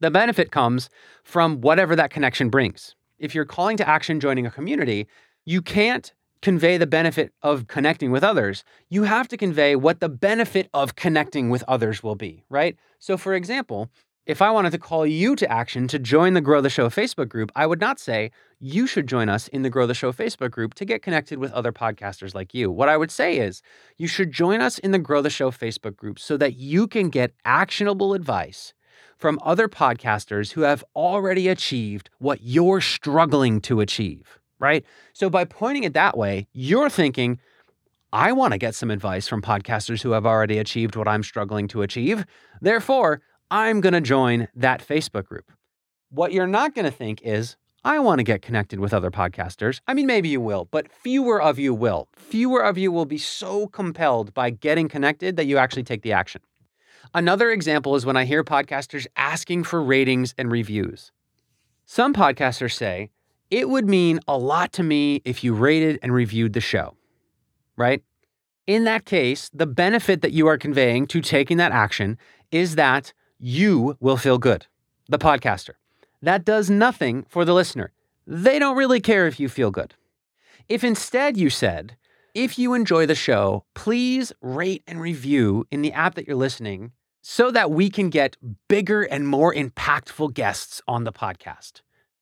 The 0.01 0.11
benefit 0.11 0.51
comes 0.51 0.91
from 1.23 1.61
whatever 1.61 1.95
that 1.95 2.11
connection 2.11 2.51
brings. 2.51 2.97
If 3.21 3.35
you're 3.35 3.45
calling 3.45 3.77
to 3.77 3.89
action 3.89 4.19
joining 4.19 4.47
a 4.47 4.51
community, 4.51 5.07
you 5.45 5.63
can't 5.63 6.13
convey 6.43 6.79
the 6.79 6.87
benefit 6.87 7.33
of 7.43 7.67
connecting 7.67 8.11
with 8.11 8.25
others. 8.25 8.65
You 8.89 9.05
have 9.05 9.29
to 9.29 9.37
convey 9.37 9.77
what 9.77 10.01
the 10.01 10.09
benefit 10.09 10.69
of 10.73 10.97
connecting 10.97 11.51
with 11.51 11.65
others 11.69 12.03
will 12.03 12.15
be, 12.15 12.45
right? 12.49 12.77
So, 12.99 13.17
for 13.17 13.35
example, 13.35 13.91
if 14.29 14.43
I 14.43 14.51
wanted 14.51 14.73
to 14.73 14.79
call 14.79 15.07
you 15.07 15.35
to 15.37 15.51
action 15.51 15.89
to 15.89 15.99
join 15.99 16.35
the 16.35 16.43
Grow 16.43 16.61
the 16.61 16.69
Show 16.69 16.91
Facebook 16.91 17.31
group, 17.31 17.51
I 17.57 17.67
would 17.67 17.81
not 17.81 17.99
say, 17.99 18.31
you 18.61 18.87
should 18.87 19.07
join 19.07 19.31
us 19.31 19.49
in 19.49 19.63
the 19.63 19.71
Grow 19.71 19.87
the 19.87 19.95
Show 19.95 20.13
Facebook 20.13 20.51
group 20.51 20.75
to 20.75 20.85
get 20.85 21.01
connected 21.01 21.39
with 21.39 21.51
other 21.53 21.73
podcasters 21.73 22.35
like 22.35 22.53
you. 22.53 22.71
What 22.71 22.91
I 22.91 22.99
would 22.99 23.11
say 23.11 23.39
is, 23.39 23.63
you 23.97 24.07
should 24.07 24.31
join 24.31 24.61
us 24.61 24.79
in 24.79 24.91
the 24.91 24.99
Grow 24.99 25.23
the 25.23 25.31
Show 25.31 25.51
Facebook 25.51 25.97
group 25.97 26.19
so 26.19 26.37
that 26.37 26.57
you 26.57 26.87
can 26.87 27.09
get 27.09 27.33
actionable 27.47 28.13
advice 28.13 28.75
from 29.17 29.39
other 29.43 29.67
podcasters 29.67 30.53
who 30.53 30.61
have 30.61 30.85
already 30.95 31.49
achieved 31.49 32.11
what 32.19 32.41
you're 32.43 32.83
struggling 32.83 33.63
to 33.63 33.81
achieve, 33.81 34.39
right? 34.59 34.85
So 35.13 35.31
by 35.31 35.45
pointing 35.45 35.85
it 35.85 35.95
that 35.95 36.17
way, 36.17 36.49
you're 36.53 36.91
thinking, 36.91 37.39
I 38.13 38.33
want 38.33 38.53
to 38.53 38.59
get 38.59 38.75
some 38.75 38.91
advice 38.91 39.29
from 39.29 39.43
podcasters 39.43 40.03
who 40.03 40.13
have 40.13 40.25
already 40.25 40.59
achieved 40.59 40.97
what 40.97 41.09
I'm 41.09 41.23
struggling 41.23 41.69
to 41.69 41.83
achieve. 41.83 42.25
Therefore, 42.61 43.21
I'm 43.51 43.81
going 43.81 43.93
to 43.93 44.01
join 44.01 44.49
that 44.55 44.87
Facebook 44.87 45.27
group. 45.27 45.51
What 46.11 46.33
you're 46.33 46.47
not 46.47 46.75
going 46.75 46.87
to 46.87 46.91
think 46.91 47.21
is, 47.23 47.57
I 47.85 47.99
want 48.01 48.19
to 48.19 48.25
get 48.25 48.43
connected 48.43 48.81
with 48.81 48.93
other 48.93 49.11
podcasters. 49.11 49.81
I 49.87 49.95
mean, 49.95 50.07
maybe 50.07 50.29
you 50.29 50.41
will, 50.41 50.67
but 50.71 50.91
fewer 50.91 51.41
of 51.41 51.59
you 51.59 51.73
will. 51.73 52.09
Fewer 52.17 52.63
of 52.63 52.77
you 52.77 52.91
will 52.91 53.05
be 53.05 53.19
so 53.19 53.67
compelled 53.69 54.35
by 54.35 54.51
getting 54.51 54.89
connected 54.89 55.37
that 55.37 55.47
you 55.47 55.59
actually 55.59 55.85
take 55.85 56.03
the 56.03 56.13
action. 56.13 56.41
Another 57.15 57.51
example 57.51 57.95
is 57.95 58.05
when 58.05 58.17
I 58.17 58.25
hear 58.25 58.43
podcasters 58.43 59.07
asking 59.17 59.65
for 59.65 59.83
ratings 59.83 60.35
and 60.37 60.51
reviews. 60.51 61.13
Some 61.87 62.13
podcasters 62.13 62.73
say, 62.73 63.11
it 63.51 63.69
would 63.69 63.89
mean 63.89 64.21
a 64.29 64.37
lot 64.37 64.73
to 64.75 64.83
me 64.83 65.23
if 65.25 65.43
you 65.43 65.55
rated 65.55 65.99
and 66.03 66.13
reviewed 66.13 66.53
the 66.53 66.61
show, 66.61 66.95
right? 67.77 68.03
In 68.67 68.85
that 68.85 69.05
case, 69.05 69.51
the 69.55 69.67
benefit 69.67 70.21
that 70.23 70.33
you 70.33 70.47
are 70.47 70.59
conveying 70.59 71.07
to 71.09 71.21
taking 71.21 71.57
that 71.57 71.73
action 71.73 72.19
is 72.51 72.75
that 72.75 73.13
you 73.39 73.97
will 74.01 74.17
feel 74.17 74.39
good, 74.39 74.67
the 75.09 75.19
podcaster. 75.19 75.75
That 76.21 76.45
does 76.45 76.69
nothing 76.69 77.25
for 77.29 77.45
the 77.45 77.55
listener. 77.55 77.93
They 78.27 78.59
don't 78.59 78.77
really 78.77 79.01
care 79.01 79.27
if 79.27 79.41
you 79.41 79.49
feel 79.49 79.71
good. 79.71 79.95
If 80.69 80.85
instead 80.85 81.37
you 81.39 81.49
said, 81.49 81.97
if 82.35 82.59
you 82.59 82.75
enjoy 82.75 83.07
the 83.07 83.15
show, 83.15 83.65
please 83.75 84.33
rate 84.43 84.83
and 84.87 85.01
review 85.01 85.67
in 85.71 85.81
the 85.81 85.93
app 85.93 86.15
that 86.17 86.27
you're 86.27 86.37
listening 86.37 86.93
so 87.23 87.51
that 87.51 87.71
we 87.71 87.89
can 87.89 88.11
get 88.11 88.37
bigger 88.69 89.03
and 89.03 89.27
more 89.27 89.55
impactful 89.55 90.35
guests 90.35 90.83
on 90.87 91.05
the 91.05 91.13
podcast. 91.13 91.81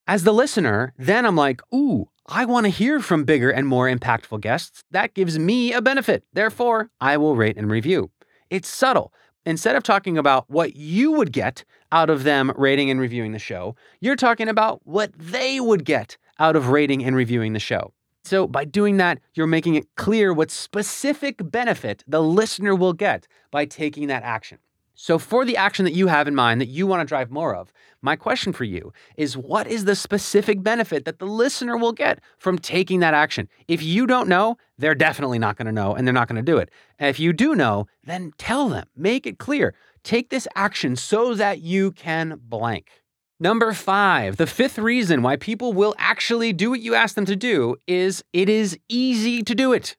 As 0.09 0.23
the 0.23 0.33
listener, 0.33 0.93
then 0.97 1.27
I'm 1.27 1.35
like, 1.35 1.61
ooh, 1.75 2.09
I 2.27 2.45
want 2.45 2.65
to 2.65 2.71
hear 2.71 3.01
from 3.01 3.25
bigger 3.25 3.51
and 3.51 3.67
more 3.67 3.89
impactful 3.89 4.41
guests. 4.41 4.85
That 4.93 5.15
gives 5.15 5.37
me 5.37 5.73
a 5.73 5.83
benefit. 5.83 6.23
Therefore, 6.33 6.91
I 7.01 7.17
will 7.17 7.35
rate 7.35 7.57
and 7.57 7.69
review. 7.69 8.13
It's 8.49 8.69
subtle, 8.69 9.13
instead 9.45 9.75
of 9.75 9.83
talking 9.83 10.17
about 10.17 10.49
what 10.49 10.77
you 10.77 11.11
would 11.11 11.33
get 11.33 11.65
out 11.91 12.09
of 12.09 12.23
them 12.23 12.53
rating 12.57 12.89
and 12.89 13.01
reviewing 13.01 13.33
the 13.33 13.41
show, 13.41 13.75
you're 14.01 14.15
talking 14.15 14.49
about 14.49 14.81
what 14.85 15.13
they 15.19 15.59
would 15.59 15.85
get 15.85 16.17
out 16.39 16.55
of 16.55 16.69
rating 16.69 17.05
and 17.05 17.17
reviewing 17.17 17.53
the 17.53 17.59
show. 17.59 17.93
So, 18.23 18.47
by 18.47 18.65
doing 18.65 18.99
that, 18.99 19.19
you're 19.35 19.49
making 19.49 19.75
it 19.75 19.89
clear 19.97 20.33
what 20.33 20.53
specific 20.53 21.51
benefit 21.51 22.05
the 22.07 22.23
listener 22.23 22.77
will 22.77 22.93
get 22.93 23.27
by 23.51 23.65
taking 23.65 24.07
that 24.07 24.23
action. 24.23 24.59
So, 24.99 25.19
for 25.19 25.45
the 25.45 25.59
action 25.59 25.85
that 25.85 25.93
you 25.93 26.07
have 26.07 26.27
in 26.27 26.35
mind 26.35 26.59
that 26.59 26.69
you 26.69 26.87
want 26.87 27.03
to 27.03 27.07
drive 27.07 27.31
more 27.31 27.55
of, 27.55 27.71
my 28.01 28.17
question 28.17 28.55
for 28.55 28.65
you 28.65 28.95
is 29.19 29.37
what 29.37 29.67
is 29.67 29.85
the 29.85 29.95
specific 29.95 30.63
benefit 30.63 31.05
that 31.05 31.19
the 31.19 31.27
listener 31.27 31.77
will 31.77 31.93
get 31.93 32.23
from 32.39 32.59
taking 32.59 33.01
that 33.01 33.13
action? 33.13 33.47
If 33.69 33.83
you 33.83 34.07
don't 34.07 34.27
know, 34.27 34.57
they're 34.79 34.95
definitely 34.95 35.39
not 35.39 35.57
going 35.57 35.67
to 35.67 35.73
know 35.73 35.95
and 35.95 36.07
they're 36.07 36.15
not 36.15 36.29
going 36.29 36.43
to 36.43 36.53
do 36.53 36.57
it. 36.57 36.71
And 36.99 37.11
if 37.11 37.21
you 37.21 37.35
do 37.35 37.55
know, 37.55 37.87
then 38.05 38.33
tell 38.39 38.71
them, 38.71 38.87
make 38.97 39.27
it 39.27 39.39
clear. 39.39 39.75
Take 40.03 40.31
this 40.31 40.49
action 40.55 40.97
so 40.97 41.35
that 41.35 41.61
you 41.61 41.93
can 41.93 42.41
blank. 42.43 43.03
Number 43.39 43.75
five, 43.75 44.39
the 44.39 44.47
fifth 44.47 44.79
reason 44.79 45.21
why 45.21 45.37
people 45.37 45.75
will 45.75 45.95
actually 45.99 46.55
do 46.55 46.71
what 46.71 46.81
you 46.81 46.95
ask 46.95 47.15
them 47.15 47.27
to 47.27 47.37
do 47.37 47.77
is 47.87 48.25
it 48.33 48.49
is 48.49 48.79
easy 48.89 49.43
to 49.43 49.55
do 49.55 49.75
it. 49.75 49.95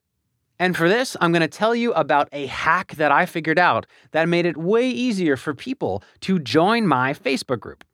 And 0.58 0.76
for 0.76 0.88
this, 0.88 1.16
I'm 1.20 1.32
going 1.32 1.42
to 1.42 1.48
tell 1.48 1.74
you 1.74 1.92
about 1.92 2.28
a 2.32 2.46
hack 2.46 2.94
that 2.96 3.12
I 3.12 3.26
figured 3.26 3.58
out 3.58 3.86
that 4.10 4.28
made 4.28 4.44
it 4.44 4.56
way 4.56 4.88
easier 4.88 5.36
for 5.36 5.54
people 5.54 6.02
to 6.20 6.38
join 6.38 6.86
my 6.86 7.14
Facebook 7.14 7.60
group. 7.60 7.84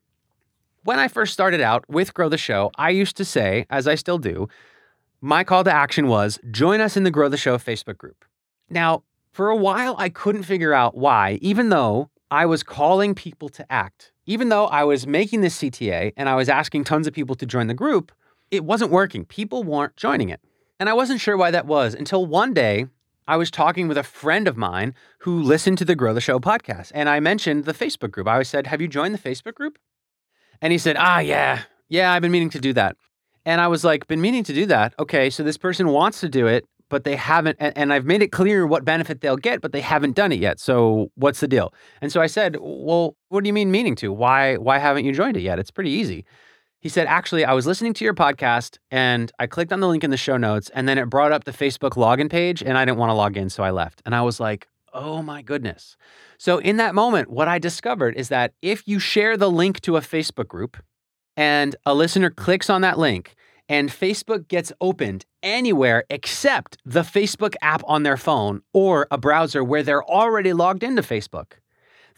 When 0.82 0.98
I 0.98 1.08
first 1.08 1.32
started 1.32 1.60
out 1.60 1.88
with 1.88 2.14
Grow 2.14 2.28
the 2.28 2.38
Show, 2.38 2.70
I 2.76 2.90
used 2.90 3.16
to 3.16 3.24
say, 3.24 3.66
as 3.70 3.86
I 3.86 3.94
still 3.94 4.18
do, 4.18 4.48
my 5.20 5.44
call 5.44 5.64
to 5.64 5.72
action 5.72 6.08
was 6.08 6.38
join 6.50 6.80
us 6.80 6.96
in 6.96 7.04
the 7.04 7.10
Grow 7.10 7.28
the 7.28 7.36
Show 7.36 7.56
Facebook 7.58 7.96
group. 7.96 8.24
Now, 8.68 9.02
for 9.32 9.48
a 9.48 9.56
while, 9.56 9.94
I 9.98 10.08
couldn't 10.08 10.44
figure 10.44 10.74
out 10.74 10.96
why, 10.96 11.38
even 11.42 11.70
though 11.70 12.10
I 12.30 12.46
was 12.46 12.62
calling 12.62 13.14
people 13.14 13.48
to 13.50 13.72
act, 13.72 14.12
even 14.26 14.48
though 14.48 14.66
I 14.66 14.84
was 14.84 15.06
making 15.06 15.40
this 15.40 15.58
CTA 15.58 16.12
and 16.16 16.28
I 16.28 16.34
was 16.34 16.48
asking 16.48 16.84
tons 16.84 17.06
of 17.06 17.14
people 17.14 17.34
to 17.36 17.46
join 17.46 17.66
the 17.66 17.74
group, 17.74 18.12
it 18.50 18.64
wasn't 18.64 18.90
working. 18.90 19.24
People 19.24 19.64
weren't 19.64 19.96
joining 19.96 20.28
it. 20.28 20.40
And 20.80 20.88
I 20.88 20.92
wasn't 20.92 21.20
sure 21.20 21.36
why 21.36 21.50
that 21.52 21.66
was 21.66 21.94
until 21.94 22.26
one 22.26 22.52
day 22.52 22.86
I 23.26 23.36
was 23.36 23.50
talking 23.50 23.88
with 23.88 23.96
a 23.96 24.02
friend 24.02 24.46
of 24.48 24.56
mine 24.56 24.94
who 25.20 25.40
listened 25.40 25.78
to 25.78 25.84
the 25.84 25.94
Grow 25.94 26.12
the 26.12 26.20
Show 26.20 26.40
podcast. 26.40 26.90
And 26.94 27.08
I 27.08 27.20
mentioned 27.20 27.64
the 27.64 27.72
Facebook 27.72 28.10
group. 28.10 28.28
I 28.28 28.42
said, 28.42 28.66
Have 28.66 28.80
you 28.80 28.88
joined 28.88 29.14
the 29.14 29.18
Facebook 29.18 29.54
group? 29.54 29.78
And 30.60 30.72
he 30.72 30.78
said, 30.78 30.96
Ah, 30.98 31.20
yeah, 31.20 31.62
yeah, 31.88 32.12
I've 32.12 32.22
been 32.22 32.32
meaning 32.32 32.50
to 32.50 32.60
do 32.60 32.72
that. 32.74 32.96
And 33.46 33.60
I 33.60 33.68
was 33.68 33.84
like, 33.84 34.06
Been 34.08 34.20
meaning 34.20 34.44
to 34.44 34.52
do 34.52 34.66
that. 34.66 34.94
Okay, 34.98 35.30
so 35.30 35.42
this 35.42 35.56
person 35.56 35.88
wants 35.88 36.20
to 36.20 36.28
do 36.28 36.46
it, 36.46 36.66
but 36.90 37.04
they 37.04 37.16
haven't. 37.16 37.56
And, 37.60 37.76
and 37.78 37.92
I've 37.92 38.04
made 38.04 38.20
it 38.20 38.32
clear 38.32 38.66
what 38.66 38.84
benefit 38.84 39.20
they'll 39.20 39.36
get, 39.36 39.62
but 39.62 39.72
they 39.72 39.80
haven't 39.80 40.16
done 40.16 40.32
it 40.32 40.40
yet. 40.40 40.60
So 40.60 41.10
what's 41.14 41.40
the 41.40 41.48
deal? 41.48 41.72
And 42.02 42.12
so 42.12 42.20
I 42.20 42.26
said, 42.26 42.56
Well, 42.60 43.16
what 43.28 43.42
do 43.42 43.48
you 43.48 43.54
mean 43.54 43.70
meaning 43.70 43.94
to? 43.96 44.12
Why, 44.12 44.56
why 44.56 44.78
haven't 44.78 45.04
you 45.04 45.12
joined 45.12 45.36
it 45.36 45.42
yet? 45.42 45.58
It's 45.58 45.70
pretty 45.70 45.90
easy. 45.90 46.26
He 46.84 46.90
said, 46.90 47.06
Actually, 47.06 47.46
I 47.46 47.54
was 47.54 47.66
listening 47.66 47.94
to 47.94 48.04
your 48.04 48.12
podcast 48.12 48.76
and 48.90 49.32
I 49.38 49.46
clicked 49.46 49.72
on 49.72 49.80
the 49.80 49.88
link 49.88 50.04
in 50.04 50.10
the 50.10 50.18
show 50.18 50.36
notes 50.36 50.70
and 50.74 50.86
then 50.86 50.98
it 50.98 51.08
brought 51.08 51.32
up 51.32 51.44
the 51.44 51.50
Facebook 51.50 51.92
login 51.92 52.28
page 52.30 52.62
and 52.62 52.76
I 52.76 52.84
didn't 52.84 52.98
want 52.98 53.08
to 53.08 53.14
log 53.14 53.38
in. 53.38 53.48
So 53.48 53.62
I 53.62 53.70
left. 53.70 54.02
And 54.04 54.14
I 54.14 54.20
was 54.20 54.38
like, 54.38 54.68
Oh 54.92 55.22
my 55.22 55.40
goodness. 55.40 55.96
So 56.36 56.58
in 56.58 56.76
that 56.76 56.94
moment, 56.94 57.30
what 57.30 57.48
I 57.48 57.58
discovered 57.58 58.16
is 58.16 58.28
that 58.28 58.52
if 58.60 58.86
you 58.86 58.98
share 58.98 59.38
the 59.38 59.50
link 59.50 59.80
to 59.80 59.96
a 59.96 60.02
Facebook 60.02 60.46
group 60.46 60.76
and 61.38 61.74
a 61.86 61.94
listener 61.94 62.28
clicks 62.28 62.68
on 62.68 62.82
that 62.82 62.98
link, 62.98 63.34
and 63.66 63.88
Facebook 63.88 64.46
gets 64.48 64.70
opened 64.78 65.24
anywhere 65.42 66.04
except 66.10 66.76
the 66.84 67.00
Facebook 67.00 67.54
app 67.62 67.82
on 67.86 68.02
their 68.02 68.18
phone 68.18 68.60
or 68.74 69.06
a 69.10 69.16
browser 69.16 69.64
where 69.64 69.82
they're 69.82 70.04
already 70.04 70.52
logged 70.52 70.82
into 70.82 71.00
Facebook, 71.00 71.52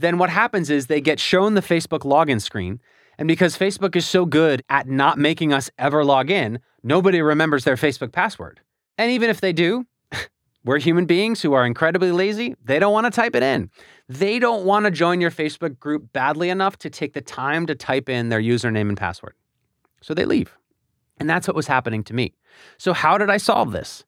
then 0.00 0.18
what 0.18 0.28
happens 0.28 0.70
is 0.70 0.88
they 0.88 1.00
get 1.00 1.20
shown 1.20 1.54
the 1.54 1.62
Facebook 1.62 2.00
login 2.00 2.42
screen. 2.42 2.80
And 3.18 3.28
because 3.28 3.56
Facebook 3.56 3.96
is 3.96 4.06
so 4.06 4.26
good 4.26 4.62
at 4.68 4.88
not 4.88 5.18
making 5.18 5.52
us 5.52 5.70
ever 5.78 6.04
log 6.04 6.30
in, 6.30 6.60
nobody 6.82 7.22
remembers 7.22 7.64
their 7.64 7.76
Facebook 7.76 8.12
password. 8.12 8.60
And 8.98 9.10
even 9.10 9.30
if 9.30 9.40
they 9.40 9.52
do, 9.52 9.86
we're 10.64 10.78
human 10.78 11.06
beings 11.06 11.40
who 11.42 11.52
are 11.54 11.64
incredibly 11.64 12.12
lazy. 12.12 12.54
They 12.62 12.78
don't 12.78 12.92
want 12.92 13.06
to 13.06 13.10
type 13.10 13.34
it 13.34 13.42
in. 13.42 13.70
They 14.08 14.38
don't 14.38 14.64
want 14.64 14.84
to 14.84 14.90
join 14.90 15.20
your 15.20 15.30
Facebook 15.30 15.78
group 15.78 16.12
badly 16.12 16.50
enough 16.50 16.76
to 16.78 16.90
take 16.90 17.14
the 17.14 17.20
time 17.20 17.66
to 17.66 17.74
type 17.74 18.08
in 18.08 18.28
their 18.28 18.40
username 18.40 18.88
and 18.88 18.96
password. 18.96 19.34
So 20.02 20.14
they 20.14 20.24
leave. 20.24 20.56
And 21.18 21.28
that's 21.28 21.48
what 21.48 21.56
was 21.56 21.66
happening 21.66 22.04
to 22.04 22.14
me. 22.14 22.34
So, 22.78 22.92
how 22.92 23.16
did 23.16 23.30
I 23.30 23.38
solve 23.38 23.72
this? 23.72 24.04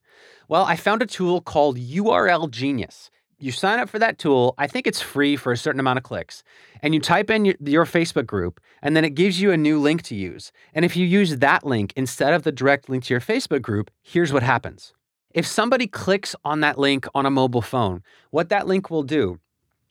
Well, 0.49 0.65
I 0.65 0.77
found 0.77 1.03
a 1.03 1.07
tool 1.07 1.41
called 1.41 1.79
URL 1.79 2.51
Genius 2.51 3.11
you 3.39 3.53
sign 3.53 3.79
up 3.79 3.89
for 3.89 3.99
that 3.99 4.19
tool. 4.19 4.55
I 4.59 4.67
think 4.67 4.87
it's 4.87 5.01
free 5.01 5.37
for 5.37 5.53
a 5.53 5.57
certain 5.57 5.81
amount 5.81 5.99
of 5.99 6.03
clicks. 6.03 6.43
And 6.83 6.95
you 6.95 7.01
type 7.01 7.31
in 7.31 7.45
your, 7.45 7.55
your, 7.61 7.85
Facebook 7.85 8.27
group, 8.27 8.61
and 8.83 8.97
then 8.97 9.05
it 9.05 9.15
gives 9.15 9.41
you 9.41 9.53
a 9.53 9.57
new 9.57 9.81
link 9.81 10.03
to 10.03 10.15
use. 10.15 10.53
And 10.75 10.85
if 10.85 10.97
you 10.97 11.07
use 11.07 11.37
that 11.37 11.65
link 11.65 11.93
instead 11.97 12.35
of 12.35 12.43
the 12.43 12.53
direct 12.53 12.89
link 12.89 13.05
to 13.05 13.15
your 13.15 13.21
Facebook 13.21 13.63
group, 13.63 13.91
here's 14.03 14.33
what 14.33 14.43
happens. 14.43 14.93
If 15.33 15.47
somebody 15.47 15.87
clicks 15.87 16.35
on 16.45 16.61
that 16.61 16.79
link 16.79 17.07
on 17.15 17.27
a 17.27 17.31
mobile 17.31 17.63
phone, 17.63 18.03
what 18.31 18.49
that 18.49 18.67
link 18.67 18.91
will 18.91 19.03
do 19.03 19.39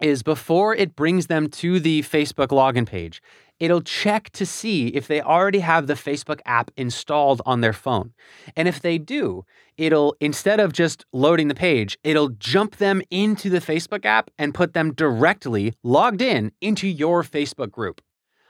is 0.02 0.24
before 0.24 0.76
it 0.76 0.96
brings 0.96 1.28
them 1.28 1.48
to 1.50 1.80
the 1.80 2.02
Facebook 2.04 2.48
login 2.48 2.86
page, 2.86 3.22
it'll 3.60 3.82
check 3.82 4.30
to 4.32 4.46
see 4.46 4.88
if 4.88 5.08
they 5.08 5.22
already 5.22 5.60
have 5.60 5.88
the 5.88 5.94
Facebook 5.94 6.40
app 6.46 6.72
installed 6.78 7.42
on 7.46 7.62
their 7.62 7.74
phone. 7.74 8.14
And 8.56 8.68
if 8.68 8.82
they 8.82 8.98
do, 8.98 9.46
it'll, 9.78 10.16
instead 10.20 10.60
of 10.60 10.74
just 10.74 11.06
loading 11.12 11.48
the 11.48 11.56
page, 11.56 11.98
it'll 12.04 12.30
jump 12.30 12.78
them 12.78 13.02
into 13.10 13.50
the 13.50 13.60
Facebook 13.60 14.06
app 14.06 14.30
and 14.38 14.54
put 14.54 14.74
them 14.74 14.94
directly 14.94 15.74
logged 15.84 16.22
in 16.22 16.52
into 16.62 16.88
your 16.88 17.24
Facebook 17.24 17.72
group. 17.72 18.02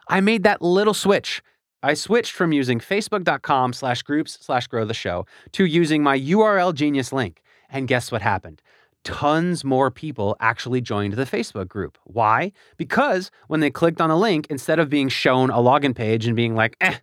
I 0.09 0.21
made 0.21 0.43
that 0.43 0.61
little 0.61 0.93
switch. 0.93 1.41
I 1.83 1.93
switched 1.93 2.31
from 2.31 2.51
using 2.51 2.79
facebook.com 2.79 3.73
slash 3.73 4.01
groups 4.01 4.37
slash 4.41 4.67
grow 4.67 4.85
the 4.85 4.93
show 4.93 5.25
to 5.53 5.65
using 5.65 6.01
my 6.01 6.19
URL 6.19 6.73
genius 6.73 7.13
link. 7.13 7.41
And 7.69 7.87
guess 7.87 8.11
what 8.11 8.21
happened? 8.21 8.61
Tons 9.07 9.63
more 9.63 9.89
people 9.89 10.35
actually 10.41 10.81
joined 10.81 11.13
the 11.13 11.23
Facebook 11.23 11.69
group. 11.69 11.97
Why? 12.03 12.51
Because 12.75 13.31
when 13.47 13.61
they 13.61 13.69
clicked 13.69 14.01
on 14.01 14.11
a 14.11 14.17
link, 14.17 14.47
instead 14.49 14.79
of 14.79 14.89
being 14.89 15.07
shown 15.07 15.49
a 15.49 15.59
login 15.59 15.95
page 15.95 16.27
and 16.27 16.35
being 16.35 16.55
like, 16.55 16.75
eh, 16.81 16.97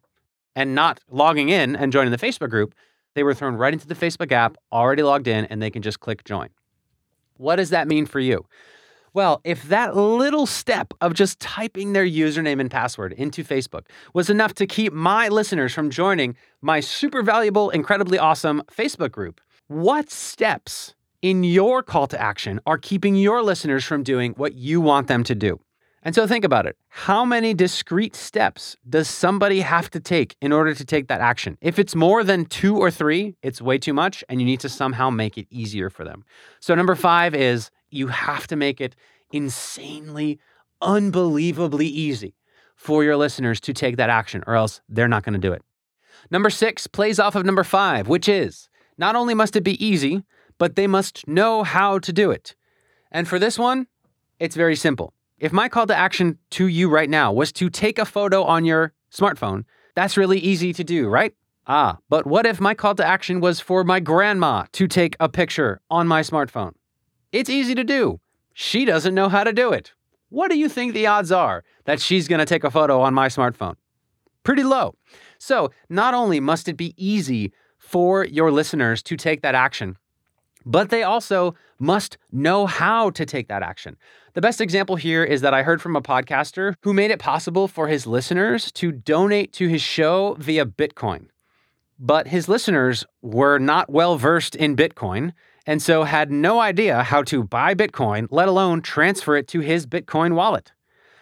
and 0.55 0.75
not 0.75 1.01
logging 1.11 1.49
in 1.49 1.75
and 1.75 1.91
joining 1.91 2.11
the 2.11 2.19
Facebook 2.19 2.51
group, 2.51 2.75
they 3.15 3.23
were 3.23 3.33
thrown 3.33 3.57
right 3.57 3.73
into 3.73 3.87
the 3.87 3.95
Facebook 3.95 4.33
app, 4.33 4.59
already 4.71 5.03
logged 5.03 5.27
in, 5.27 5.47
and 5.47 5.63
they 5.63 5.71
can 5.71 5.81
just 5.81 6.01
click 6.01 6.25
join. 6.25 6.51
What 7.39 7.57
does 7.57 7.71
that 7.71 7.89
mean 7.89 8.05
for 8.05 8.21
you? 8.21 8.45
Well, 9.15 9.41
if 9.45 9.63
that 9.69 9.97
little 9.97 10.45
step 10.45 10.93
of 11.01 11.15
just 11.15 11.41
typing 11.41 11.95
their 11.95 12.05
username 12.05 12.61
and 12.61 12.71
password 12.71 13.15
into 13.15 13.43
Facebook 13.43 13.87
was 14.13 14.29
enough 14.29 14.53
to 14.55 14.67
keep 14.67 14.93
my 14.93 15.29
listeners 15.29 15.73
from 15.73 15.89
joining 15.89 16.37
my 16.61 16.81
super 16.81 17.23
valuable, 17.23 17.71
incredibly 17.71 18.19
awesome 18.19 18.63
Facebook 18.71 19.13
group, 19.13 19.41
what 19.69 20.11
steps 20.11 20.95
in 21.25 21.43
your 21.43 21.83
call 21.83 22.07
to 22.07 22.21
action 22.21 22.61
are 22.67 22.77
keeping 22.77 23.17
your 23.17 23.43
listeners 23.43 23.83
from 23.83 24.03
doing 24.03 24.35
what 24.35 24.53
you 24.53 24.79
want 24.79 25.07
them 25.07 25.25
to 25.25 25.35
do. 25.35 25.59
And 26.03 26.15
so 26.15 26.27
think 26.27 26.45
about 26.45 26.67
it. 26.67 26.77
How 26.91 27.25
many 27.25 27.55
discrete 27.55 28.15
steps 28.15 28.77
does 28.87 29.09
somebody 29.09 29.61
have 29.61 29.89
to 29.93 30.01
take 30.01 30.37
in 30.43 30.53
order 30.53 30.75
to 30.75 30.85
take 30.85 31.09
that 31.09 31.23
action? 31.23 31.57
If 31.63 31.79
it's 31.79 31.95
more 31.95 32.25
than 32.25 32.45
two 32.45 32.77
or 32.77 32.91
three, 32.91 33.37
it's 33.43 33.63
way 33.63 33.79
too 33.79 33.95
much, 33.95 34.23
and 34.29 34.39
you 34.39 34.45
need 34.45 34.61
to 34.61 34.69
somehow 34.69 35.09
make 35.09 35.39
it 35.39 35.47
easier 35.49 35.89
for 35.89 36.05
them. 36.05 36.25
So, 36.61 36.75
number 36.75 36.95
five 36.95 37.35
is 37.35 37.71
you 37.89 38.09
have 38.09 38.47
to 38.49 38.57
make 38.57 38.83
it 38.83 38.95
insanely, 39.33 40.39
unbelievably 40.83 41.87
easy 41.87 42.35
for 42.77 43.03
your 43.03 43.17
listeners 43.17 43.61
to 43.61 43.73
take 43.73 43.97
that 43.97 44.11
action, 44.11 44.45
or 44.47 44.57
else 44.57 44.83
they're 44.91 45.09
not 45.09 45.25
going 45.25 45.41
to 45.41 45.49
do 45.49 45.55
it. 45.55 45.63
Number 46.31 46.51
six 46.51 46.87
plays 46.87 47.19
off 47.19 47.35
of 47.35 47.47
number 47.47 47.65
five, 47.65 48.09
which 48.09 48.29
is 48.29 48.69
not 48.99 49.17
only 49.17 49.33
must 49.33 49.57
it 49.57 49.65
be 49.65 49.83
easy, 49.83 50.23
but 50.59 50.77
they 50.77 50.87
must 50.87 51.27
know 51.27 51.63
how 51.63 51.99
to 51.99 52.13
do 52.13 52.31
it. 52.31 52.55
And 53.11 53.29
for 53.29 53.39
this 53.39 53.59
one, 53.59 53.87
it's 54.39 54.57
very 54.57 54.77
simple. 54.77 55.13
If 55.39 55.53
my 55.53 55.69
call 55.69 55.87
to 55.87 55.97
action 55.97 56.39
to 56.51 56.67
you 56.67 56.89
right 56.89 57.11
now 57.11 57.33
was 57.33 57.53
to 57.53 57.69
take 57.69 57.99
a 57.99 58.05
photo 58.05 58.45
on 58.45 58.65
your 58.65 58.93
smartphone, 59.13 59.65
that's 59.95 60.17
really 60.17 60.39
easy 60.39 60.73
to 60.73 60.85
do, 60.85 61.09
right? 61.09 61.35
Ah, 61.67 61.99
but 62.09 62.27
what 62.27 62.47
if 62.47 62.61
my 62.61 62.75
call 62.75 62.95
to 62.95 63.07
action 63.07 63.41
was 63.41 63.61
for 63.61 63.85
my 63.85 64.01
grandma 64.01 64.65
to 64.73 64.87
take 64.87 65.17
a 65.19 65.29
picture 65.29 65.81
on 65.91 66.07
my 66.07 66.21
smartphone? 66.21 66.73
It's 67.33 67.51
easy 67.51 67.75
to 67.75 67.85
do. 67.85 68.21
She 68.53 68.85
doesn't 68.85 69.15
know 69.15 69.29
how 69.29 69.45
to 69.45 69.53
do 69.53 69.73
it. 69.73 69.93
What 70.29 70.51
do 70.51 70.59
you 70.59 70.69
think 70.69 70.95
the 70.95 71.07
odds 71.07 71.33
are 71.33 71.65
that 71.85 72.01
she's 72.01 72.29
going 72.29 72.39
to 72.41 72.47
take 72.47 72.65
a 72.65 72.71
photo 72.71 73.01
on 73.01 73.15
my 73.15 73.29
smartphone? 73.29 73.77
Pretty 74.43 74.63
low. 74.63 74.95
So, 75.39 75.71
not 75.89 76.15
only 76.15 76.39
must 76.39 76.69
it 76.69 76.77
be 76.77 76.95
easy 76.97 77.53
for 77.79 78.25
your 78.25 78.51
listeners 78.51 79.03
to 79.05 79.17
take 79.17 79.43
that 79.43 79.55
action, 79.55 79.97
but 80.65 80.91
they 80.91 81.03
also 81.03 81.55
must 81.79 82.19
know 82.33 82.67
how 82.67 83.11
to 83.11 83.27
take 83.27 83.49
that 83.49 83.63
action. 83.63 83.97
The 84.35 84.41
best 84.41 84.61
example 84.61 84.97
here 84.97 85.23
is 85.23 85.41
that 85.43 85.55
I 85.55 85.63
heard 85.63 85.81
from 85.81 85.97
a 85.97 86.03
podcaster 86.03 86.75
who 86.83 86.93
made 86.93 87.11
it 87.11 87.19
possible 87.19 87.69
for 87.69 87.89
his 87.89 88.07
listeners 88.07 88.73
to 88.73 88.93
donate 88.93 89.53
to 89.55 89.69
his 89.69 89.83
show 89.83 90.37
via 90.39 90.67
Bitcoin. 90.67 91.27
But 91.99 92.29
his 92.29 92.49
listeners 92.49 93.05
were 93.23 93.59
not 93.59 93.91
well 93.91 94.17
versed 94.17 94.57
in 94.57 94.77
Bitcoin 94.77 95.33
and 95.67 95.81
so 95.81 96.05
had 96.05 96.31
no 96.31 96.61
idea 96.61 97.03
how 97.03 97.23
to 97.23 97.43
buy 97.45 97.75
Bitcoin, 97.75 98.27
let 98.31 98.49
alone 98.49 98.83
transfer 98.83 99.37
it 99.37 99.49
to 99.49 99.61
his 99.61 99.87
Bitcoin 99.87 100.35
wallet. 100.35 100.73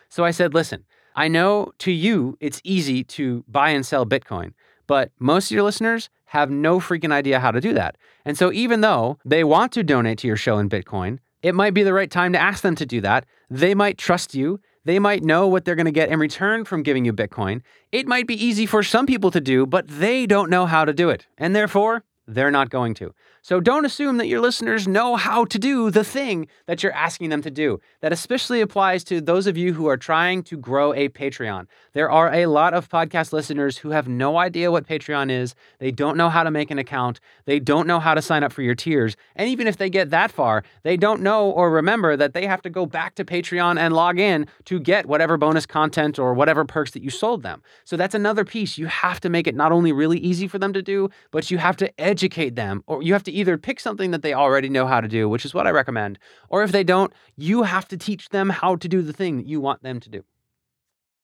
So 0.09 0.25
I 0.25 0.31
said, 0.31 0.53
listen, 0.53 0.85
I 1.15 1.29
know 1.29 1.73
to 1.79 1.93
you 1.93 2.37
it's 2.41 2.61
easy 2.65 3.05
to 3.05 3.45
buy 3.47 3.71
and 3.71 3.85
sell 3.87 4.05
Bitcoin, 4.05 4.53
but 4.87 5.13
most 5.19 5.51
of 5.51 5.55
your 5.55 5.63
listeners 5.63 6.11
have 6.33 6.51
no 6.51 6.81
freaking 6.81 7.13
idea 7.13 7.39
how 7.39 7.51
to 7.51 7.61
do 7.61 7.75
that. 7.75 7.99
And 8.25 8.39
so, 8.39 8.51
even 8.53 8.81
though 8.81 9.19
they 9.23 9.45
want 9.45 9.71
to 9.73 9.83
donate 9.83 10.17
to 10.21 10.27
your 10.27 10.39
show 10.39 10.57
in 10.57 10.71
Bitcoin, 10.71 11.19
it 11.43 11.55
might 11.55 11.75
be 11.75 11.83
the 11.83 11.93
right 11.93 12.11
time 12.11 12.33
to 12.33 12.41
ask 12.41 12.63
them 12.63 12.75
to 12.77 12.87
do 12.87 13.03
that. 13.03 13.27
They 13.51 13.75
might 13.75 13.99
trust 13.99 14.35
you. 14.35 14.59
They 14.87 14.99
might 14.99 15.23
know 15.23 15.47
what 15.47 15.67
they're 15.67 15.75
going 15.75 15.93
to 15.93 15.93
get 15.93 16.09
in 16.09 16.19
return 16.19 16.65
from 16.65 16.83
giving 16.83 17.05
you 17.05 17.13
Bitcoin. 17.13 17.61
It 17.93 18.07
might 18.07 18.27
be 18.27 18.43
easy 18.43 18.65
for 18.65 18.83
some 18.83 19.05
people 19.05 19.31
to 19.31 19.43
do, 19.43 19.67
but 19.67 19.87
they 19.87 20.25
don't 20.27 20.49
know 20.49 20.65
how 20.65 20.87
to 20.87 20.95
do 20.95 21.11
it. 21.11 21.27
And 21.37 21.55
therefore, 21.55 22.03
they're 22.27 22.51
not 22.51 22.71
going 22.71 22.95
to. 22.95 23.13
So 23.45 23.59
don't 23.59 23.85
assume 23.85 24.19
that 24.19 24.29
your 24.29 24.41
listeners 24.41 24.87
know 24.87 25.17
how 25.17 25.45
to 25.47 25.59
do 25.59 25.91
the 25.91 26.05
thing 26.05 26.47
that 26.67 26.85
you're 26.85 26.93
asking 26.93 27.31
them 27.31 27.43
to 27.43 27.51
do. 27.51 27.81
That 28.01 28.13
especially 28.13 28.61
applies 28.61 29.03
to 29.05 29.21
those 29.21 29.49
of 29.49 29.57
you 29.57 29.73
who 29.73 29.89
are 29.89 29.97
trying 29.97 30.45
to 30.45 30.57
grow 30.57 30.95
a 30.95 31.09
Patreon. 31.09 31.67
There 31.93 32.09
are 32.09 32.33
a 32.33 32.47
lot 32.47 32.73
of 32.73 32.89
podcast 32.89 33.33
listeners 33.33 33.79
who 33.79 33.91
have 33.91 34.07
no 34.07 34.39
idea 34.39 34.71
what 34.71 34.87
Patreon 34.87 35.29
is. 35.29 35.57
They 35.81 35.91
don't 35.91 36.17
know 36.17 36.29
how 36.29 36.45
to 36.45 36.53
make 36.53 36.71
an 36.71 36.79
account. 36.79 37.19
They 37.45 37.59
don't 37.59 37.89
know 37.89 37.99
how 37.99 38.15
to 38.15 38.23
sign 38.23 38.45
up 38.45 38.53
for 38.53 38.63
your 38.63 38.77
tiers. 38.77 39.17
And 39.35 39.49
even 39.49 39.67
if 39.67 39.77
they 39.77 39.91
get 39.91 40.11
that 40.11 40.31
far, 40.31 40.63
they 40.85 40.97
don't 40.97 41.21
know 41.21 41.51
or 41.51 41.69
remember 41.69 42.17
that 42.17 42.35
they 42.35 42.47
have 42.47 42.63
to 42.63 42.71
go 42.71 42.87
back 42.87 43.17
to 43.17 43.25
Patreon 43.25 43.77
and 43.77 43.93
log 43.93 44.21
in 44.21 44.47
to 44.67 44.79
get 44.79 45.07
whatever 45.07 45.37
bonus 45.37 45.67
content 45.67 46.17
or 46.17 46.33
whatever 46.33 46.65
perks 46.65 46.93
that 46.93 47.03
you 47.03 47.11
sold 47.11 47.43
them. 47.43 47.61
So 47.83 47.97
that's 47.97 48.15
another 48.15 48.45
piece. 48.45 48.79
You 48.79 48.87
have 48.87 49.19
to 49.19 49.29
make 49.29 49.49
it 49.49 49.57
not 49.57 49.73
only 49.73 49.91
really 49.91 50.19
easy 50.19 50.47
for 50.47 50.61
them 50.61 50.73
to 50.75 50.83
do, 50.83 51.11
but 51.33 51.51
you 51.51 51.59
have 51.59 51.77
to 51.79 52.01
educate 52.01 52.55
them 52.55 52.85
or 52.87 53.03
you 53.03 53.13
have 53.15 53.25
to 53.25 53.32
either 53.33 53.59
pick 53.59 53.81
something 53.81 54.11
that 54.13 54.23
they 54.23 54.35
already 54.35 54.69
know 54.69 54.87
how 54.87 55.01
to 55.01 55.09
do, 55.09 55.29
which 55.29 55.45
is 55.45 55.55
what 55.55 55.67
I 55.67 55.71
recommend, 55.71 56.19
or 56.49 56.63
if 56.63 56.73
they 56.73 56.85
don't, 56.85 57.13
you 57.37 57.63
have 57.65 57.89
to 57.89 57.97
teach 57.97 58.29
them 58.29 58.51
how 58.51 58.77
to 58.77 58.89
do 58.89 59.03
the 59.03 59.13
thing 59.13 59.37
that 59.37 59.47
you 59.47 59.61
want 59.61 59.83
them 59.83 60.01
to 60.01 60.09
do. 60.09 60.25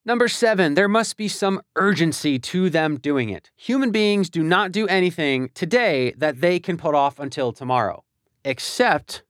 Number 0.05 0.29
seven, 0.29 0.75
there 0.75 0.89
must 0.89 1.17
be 1.17 1.29
some 1.29 1.61
urgency 1.77 2.39
to 2.39 2.71
them 2.71 2.97
doing 2.97 3.29
it. 3.29 3.51
Human 3.57 3.91
beings 3.91 4.31
do 4.31 4.43
not 4.43 4.73
do 4.73 4.87
anything 4.87 5.51
today 5.53 6.15
that 6.17 6.41
they 6.41 6.59
can 6.59 6.79
put 6.79 6.95
off 6.95 7.19
until 7.19 7.53
tomorrow, 7.53 8.05
except 8.45 9.23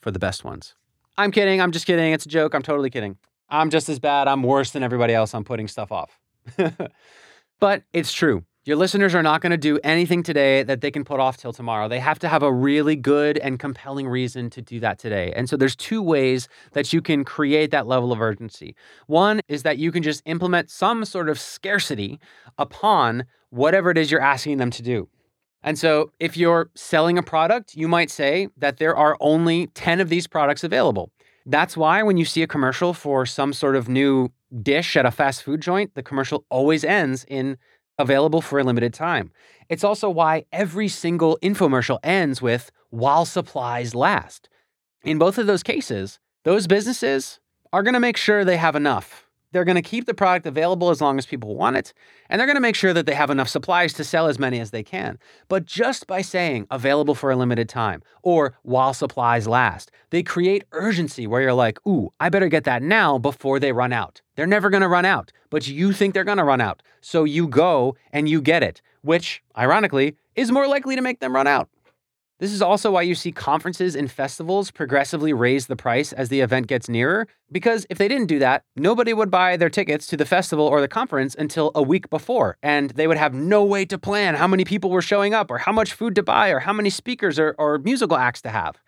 for 0.00 0.10
the 0.10 0.18
best 0.18 0.42
ones. 0.42 0.74
I'm 1.18 1.30
kidding. 1.30 1.60
I'm 1.60 1.72
just 1.72 1.86
kidding. 1.86 2.12
It's 2.12 2.26
a 2.26 2.28
joke. 2.28 2.54
I'm 2.54 2.62
totally 2.62 2.90
kidding. 2.90 3.18
I'm 3.48 3.70
just 3.70 3.88
as 3.88 3.98
bad. 3.98 4.26
I'm 4.26 4.42
worse 4.42 4.70
than 4.70 4.82
everybody 4.82 5.12
else 5.12 5.34
I'm 5.34 5.44
putting 5.44 5.68
stuff 5.68 5.92
off. 5.92 6.18
but 7.60 7.82
it's 7.92 8.12
true. 8.12 8.44
Your 8.66 8.76
listeners 8.76 9.14
are 9.14 9.22
not 9.22 9.42
going 9.42 9.50
to 9.50 9.58
do 9.58 9.78
anything 9.84 10.22
today 10.22 10.62
that 10.62 10.80
they 10.80 10.90
can 10.90 11.04
put 11.04 11.20
off 11.20 11.36
till 11.36 11.52
tomorrow. 11.52 11.86
They 11.86 11.98
have 11.98 12.18
to 12.20 12.28
have 12.28 12.42
a 12.42 12.50
really 12.50 12.96
good 12.96 13.36
and 13.36 13.58
compelling 13.58 14.08
reason 14.08 14.48
to 14.48 14.62
do 14.62 14.80
that 14.80 14.98
today. 14.98 15.34
And 15.36 15.50
so 15.50 15.58
there's 15.58 15.76
two 15.76 16.00
ways 16.00 16.48
that 16.72 16.90
you 16.90 17.02
can 17.02 17.24
create 17.24 17.72
that 17.72 17.86
level 17.86 18.10
of 18.10 18.22
urgency. 18.22 18.74
One 19.06 19.42
is 19.48 19.64
that 19.64 19.76
you 19.76 19.92
can 19.92 20.02
just 20.02 20.22
implement 20.24 20.70
some 20.70 21.04
sort 21.04 21.28
of 21.28 21.38
scarcity 21.38 22.18
upon 22.56 23.26
whatever 23.50 23.90
it 23.90 23.98
is 23.98 24.10
you're 24.10 24.22
asking 24.22 24.56
them 24.56 24.70
to 24.70 24.82
do. 24.82 25.10
And 25.62 25.78
so 25.78 26.12
if 26.18 26.34
you're 26.34 26.70
selling 26.74 27.18
a 27.18 27.22
product, 27.22 27.74
you 27.76 27.86
might 27.86 28.10
say 28.10 28.48
that 28.56 28.78
there 28.78 28.96
are 28.96 29.18
only 29.20 29.66
10 29.68 30.00
of 30.00 30.08
these 30.08 30.26
products 30.26 30.64
available. 30.64 31.10
That's 31.44 31.76
why 31.76 32.02
when 32.02 32.16
you 32.16 32.24
see 32.24 32.42
a 32.42 32.46
commercial 32.46 32.94
for 32.94 33.26
some 33.26 33.52
sort 33.52 33.76
of 33.76 33.90
new 33.90 34.30
dish 34.62 34.96
at 34.96 35.04
a 35.04 35.10
fast 35.10 35.42
food 35.42 35.60
joint, 35.60 35.94
the 35.94 36.02
commercial 36.02 36.46
always 36.48 36.84
ends 36.84 37.26
in 37.28 37.58
available 37.98 38.40
for 38.40 38.58
a 38.58 38.64
limited 38.64 38.92
time. 38.92 39.30
It's 39.68 39.84
also 39.84 40.10
why 40.10 40.44
every 40.52 40.88
single 40.88 41.38
infomercial 41.42 41.98
ends 42.02 42.42
with 42.42 42.70
while 42.90 43.24
supplies 43.24 43.94
last. 43.94 44.48
In 45.04 45.18
both 45.18 45.38
of 45.38 45.46
those 45.46 45.62
cases, 45.62 46.18
those 46.44 46.66
businesses 46.66 47.40
are 47.72 47.82
going 47.82 47.94
to 47.94 48.00
make 48.00 48.16
sure 48.16 48.44
they 48.44 48.56
have 48.56 48.76
enough 48.76 49.28
they're 49.54 49.64
going 49.64 49.76
to 49.76 49.82
keep 49.82 50.06
the 50.06 50.14
product 50.14 50.46
available 50.46 50.90
as 50.90 51.00
long 51.00 51.16
as 51.16 51.26
people 51.26 51.54
want 51.54 51.76
it, 51.76 51.94
and 52.28 52.40
they're 52.40 52.46
going 52.46 52.56
to 52.56 52.60
make 52.60 52.74
sure 52.74 52.92
that 52.92 53.06
they 53.06 53.14
have 53.14 53.30
enough 53.30 53.48
supplies 53.48 53.92
to 53.92 54.02
sell 54.02 54.26
as 54.26 54.36
many 54.36 54.58
as 54.58 54.72
they 54.72 54.82
can. 54.82 55.16
But 55.46 55.64
just 55.64 56.08
by 56.08 56.22
saying 56.22 56.66
available 56.72 57.14
for 57.14 57.30
a 57.30 57.36
limited 57.36 57.68
time 57.68 58.02
or 58.22 58.58
while 58.62 58.92
supplies 58.92 59.46
last, 59.46 59.92
they 60.10 60.24
create 60.24 60.64
urgency 60.72 61.28
where 61.28 61.40
you're 61.40 61.54
like, 61.54 61.78
ooh, 61.86 62.12
I 62.18 62.30
better 62.30 62.48
get 62.48 62.64
that 62.64 62.82
now 62.82 63.16
before 63.16 63.60
they 63.60 63.70
run 63.70 63.92
out. 63.92 64.20
They're 64.34 64.44
never 64.44 64.70
going 64.70 64.82
to 64.82 64.88
run 64.88 65.04
out, 65.04 65.30
but 65.50 65.68
you 65.68 65.92
think 65.92 66.14
they're 66.14 66.24
going 66.24 66.38
to 66.38 66.44
run 66.44 66.60
out. 66.60 66.82
So 67.00 67.22
you 67.22 67.46
go 67.46 67.94
and 68.12 68.28
you 68.28 68.42
get 68.42 68.64
it, 68.64 68.82
which, 69.02 69.40
ironically, 69.56 70.16
is 70.34 70.50
more 70.50 70.66
likely 70.66 70.96
to 70.96 71.02
make 71.02 71.20
them 71.20 71.32
run 71.32 71.46
out. 71.46 71.68
This 72.40 72.52
is 72.52 72.60
also 72.60 72.90
why 72.90 73.02
you 73.02 73.14
see 73.14 73.30
conferences 73.30 73.94
and 73.94 74.10
festivals 74.10 74.72
progressively 74.72 75.32
raise 75.32 75.68
the 75.68 75.76
price 75.76 76.12
as 76.12 76.30
the 76.30 76.40
event 76.40 76.66
gets 76.66 76.88
nearer, 76.88 77.28
because 77.52 77.86
if 77.88 77.96
they 77.96 78.08
didn't 78.08 78.26
do 78.26 78.40
that, 78.40 78.64
nobody 78.74 79.12
would 79.12 79.30
buy 79.30 79.56
their 79.56 79.70
tickets 79.70 80.08
to 80.08 80.16
the 80.16 80.26
festival 80.26 80.66
or 80.66 80.80
the 80.80 80.88
conference 80.88 81.36
until 81.36 81.70
a 81.76 81.82
week 81.82 82.10
before, 82.10 82.56
and 82.60 82.90
they 82.90 83.06
would 83.06 83.18
have 83.18 83.34
no 83.34 83.64
way 83.64 83.84
to 83.84 83.98
plan 83.98 84.34
how 84.34 84.48
many 84.48 84.64
people 84.64 84.90
were 84.90 85.00
showing 85.00 85.32
up, 85.32 85.48
or 85.48 85.58
how 85.58 85.70
much 85.70 85.92
food 85.92 86.16
to 86.16 86.24
buy, 86.24 86.48
or 86.48 86.58
how 86.58 86.72
many 86.72 86.90
speakers 86.90 87.38
or, 87.38 87.54
or 87.56 87.78
musical 87.78 88.16
acts 88.16 88.42
to 88.42 88.48
have. 88.48 88.80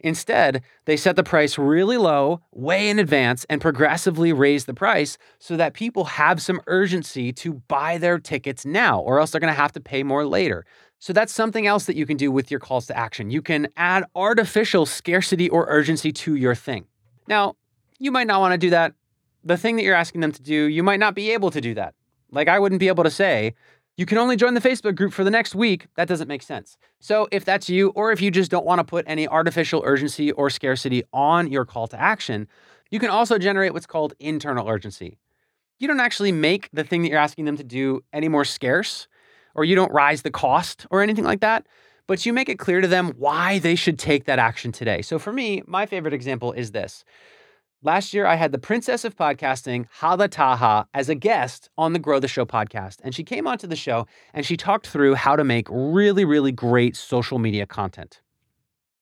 Instead, 0.00 0.62
they 0.84 0.96
set 0.96 1.16
the 1.16 1.24
price 1.24 1.58
really 1.58 1.96
low, 1.96 2.40
way 2.52 2.88
in 2.88 2.98
advance, 2.98 3.44
and 3.50 3.60
progressively 3.60 4.32
raise 4.32 4.64
the 4.64 4.74
price 4.74 5.18
so 5.38 5.56
that 5.56 5.74
people 5.74 6.04
have 6.04 6.40
some 6.40 6.60
urgency 6.66 7.32
to 7.32 7.54
buy 7.68 7.98
their 7.98 8.18
tickets 8.18 8.64
now, 8.64 9.00
or 9.00 9.18
else 9.18 9.30
they're 9.30 9.40
going 9.40 9.52
to 9.52 9.60
have 9.60 9.72
to 9.72 9.80
pay 9.80 10.02
more 10.02 10.24
later. 10.24 10.64
So 10.98 11.12
that's 11.12 11.32
something 11.32 11.66
else 11.66 11.86
that 11.86 11.96
you 11.96 12.06
can 12.06 12.16
do 12.16 12.30
with 12.30 12.50
your 12.50 12.60
calls 12.60 12.86
to 12.86 12.96
action. 12.96 13.30
You 13.30 13.40
can 13.40 13.68
add 13.76 14.04
artificial 14.14 14.84
scarcity 14.84 15.48
or 15.48 15.66
urgency 15.68 16.12
to 16.12 16.34
your 16.34 16.54
thing. 16.54 16.86
Now, 17.28 17.54
you 17.98 18.10
might 18.10 18.26
not 18.26 18.40
want 18.40 18.52
to 18.52 18.58
do 18.58 18.70
that. 18.70 18.94
The 19.44 19.56
thing 19.56 19.76
that 19.76 19.82
you're 19.82 19.94
asking 19.94 20.20
them 20.20 20.32
to 20.32 20.42
do, 20.42 20.64
you 20.64 20.82
might 20.82 20.98
not 20.98 21.14
be 21.14 21.30
able 21.30 21.50
to 21.52 21.60
do 21.60 21.74
that. 21.74 21.94
Like 22.30 22.48
I 22.48 22.58
wouldn't 22.58 22.80
be 22.80 22.88
able 22.88 23.04
to 23.04 23.10
say, 23.10 23.54
you 23.96 24.06
can 24.06 24.18
only 24.18 24.36
join 24.36 24.54
the 24.54 24.60
Facebook 24.60 24.94
group 24.94 25.12
for 25.12 25.24
the 25.24 25.30
next 25.30 25.54
week. 25.54 25.86
That 25.96 26.08
doesn't 26.08 26.28
make 26.28 26.42
sense. 26.42 26.76
So 27.00 27.28
if 27.32 27.44
that's 27.44 27.68
you, 27.68 27.88
or 27.90 28.12
if 28.12 28.20
you 28.20 28.30
just 28.30 28.50
don't 28.50 28.66
want 28.66 28.80
to 28.80 28.84
put 28.84 29.04
any 29.08 29.26
artificial 29.26 29.82
urgency 29.84 30.30
or 30.32 30.50
scarcity 30.50 31.02
on 31.12 31.50
your 31.50 31.64
call 31.64 31.86
to 31.88 32.00
action, 32.00 32.48
you 32.90 32.98
can 32.98 33.10
also 33.10 33.38
generate 33.38 33.72
what's 33.72 33.86
called 33.86 34.14
internal 34.18 34.68
urgency. 34.68 35.18
You 35.78 35.88
don't 35.88 36.00
actually 36.00 36.32
make 36.32 36.68
the 36.72 36.84
thing 36.84 37.02
that 37.02 37.08
you're 37.08 37.18
asking 37.18 37.44
them 37.44 37.56
to 37.56 37.64
do 37.64 38.02
any 38.12 38.28
more 38.28 38.44
scarce 38.44 39.08
or 39.58 39.64
you 39.64 39.74
don't 39.74 39.92
rise 39.92 40.22
the 40.22 40.30
cost 40.30 40.86
or 40.90 41.02
anything 41.02 41.24
like 41.24 41.40
that, 41.40 41.66
but 42.06 42.24
you 42.24 42.32
make 42.32 42.48
it 42.48 42.58
clear 42.58 42.80
to 42.80 42.86
them 42.86 43.12
why 43.18 43.58
they 43.58 43.74
should 43.74 43.98
take 43.98 44.24
that 44.24 44.38
action 44.38 44.70
today. 44.70 45.02
So 45.02 45.18
for 45.18 45.32
me, 45.32 45.62
my 45.66 45.84
favorite 45.84 46.14
example 46.14 46.52
is 46.52 46.70
this. 46.70 47.04
Last 47.82 48.14
year, 48.14 48.24
I 48.26 48.36
had 48.36 48.52
the 48.52 48.58
princess 48.58 49.04
of 49.04 49.16
podcasting, 49.16 49.86
Hala 49.90 50.28
Taha, 50.28 50.88
as 50.94 51.08
a 51.08 51.14
guest 51.14 51.70
on 51.76 51.92
the 51.92 51.98
Grow 51.98 52.20
the 52.20 52.28
Show 52.28 52.44
podcast. 52.44 52.98
And 53.02 53.14
she 53.14 53.24
came 53.24 53.46
onto 53.46 53.66
the 53.66 53.76
show 53.76 54.06
and 54.32 54.46
she 54.46 54.56
talked 54.56 54.86
through 54.86 55.14
how 55.14 55.34
to 55.34 55.44
make 55.44 55.66
really, 55.70 56.24
really 56.24 56.52
great 56.52 56.96
social 56.96 57.38
media 57.38 57.66
content. 57.66 58.20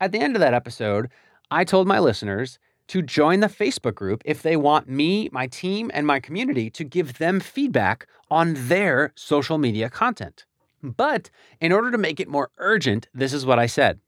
At 0.01 0.13
the 0.13 0.21
end 0.21 0.37
of 0.37 0.41
that 0.41 0.55
episode, 0.55 1.11
I 1.51 1.65
told 1.65 1.87
my 1.87 1.99
listeners 1.99 2.59
to 2.89 3.03
join 3.03 3.41
the 3.41 3.47
Facebook 3.47 3.95
group 3.95 4.23
if 4.25 4.43
they 4.43 4.57
want 4.57 4.89
me, 4.89 5.29
my 5.33 5.47
team, 5.47 5.91
and 5.93 6.07
my 6.07 6.21
community 6.21 6.71
to 6.71 6.85
give 6.85 7.19
them 7.19 7.41
feedback 7.41 8.07
on 8.31 8.55
their 8.57 9.13
social 9.15 9.59
media 9.59 9.91
content. 9.91 10.46
But 10.83 11.31
in 11.61 11.73
order 11.73 11.91
to 11.91 11.99
make 11.99 12.21
it 12.21 12.29
more 12.29 12.51
urgent, 12.59 13.09
this 13.15 13.33
is 13.33 13.47
what 13.47 13.59
I 13.59 13.67
said. 13.67 14.01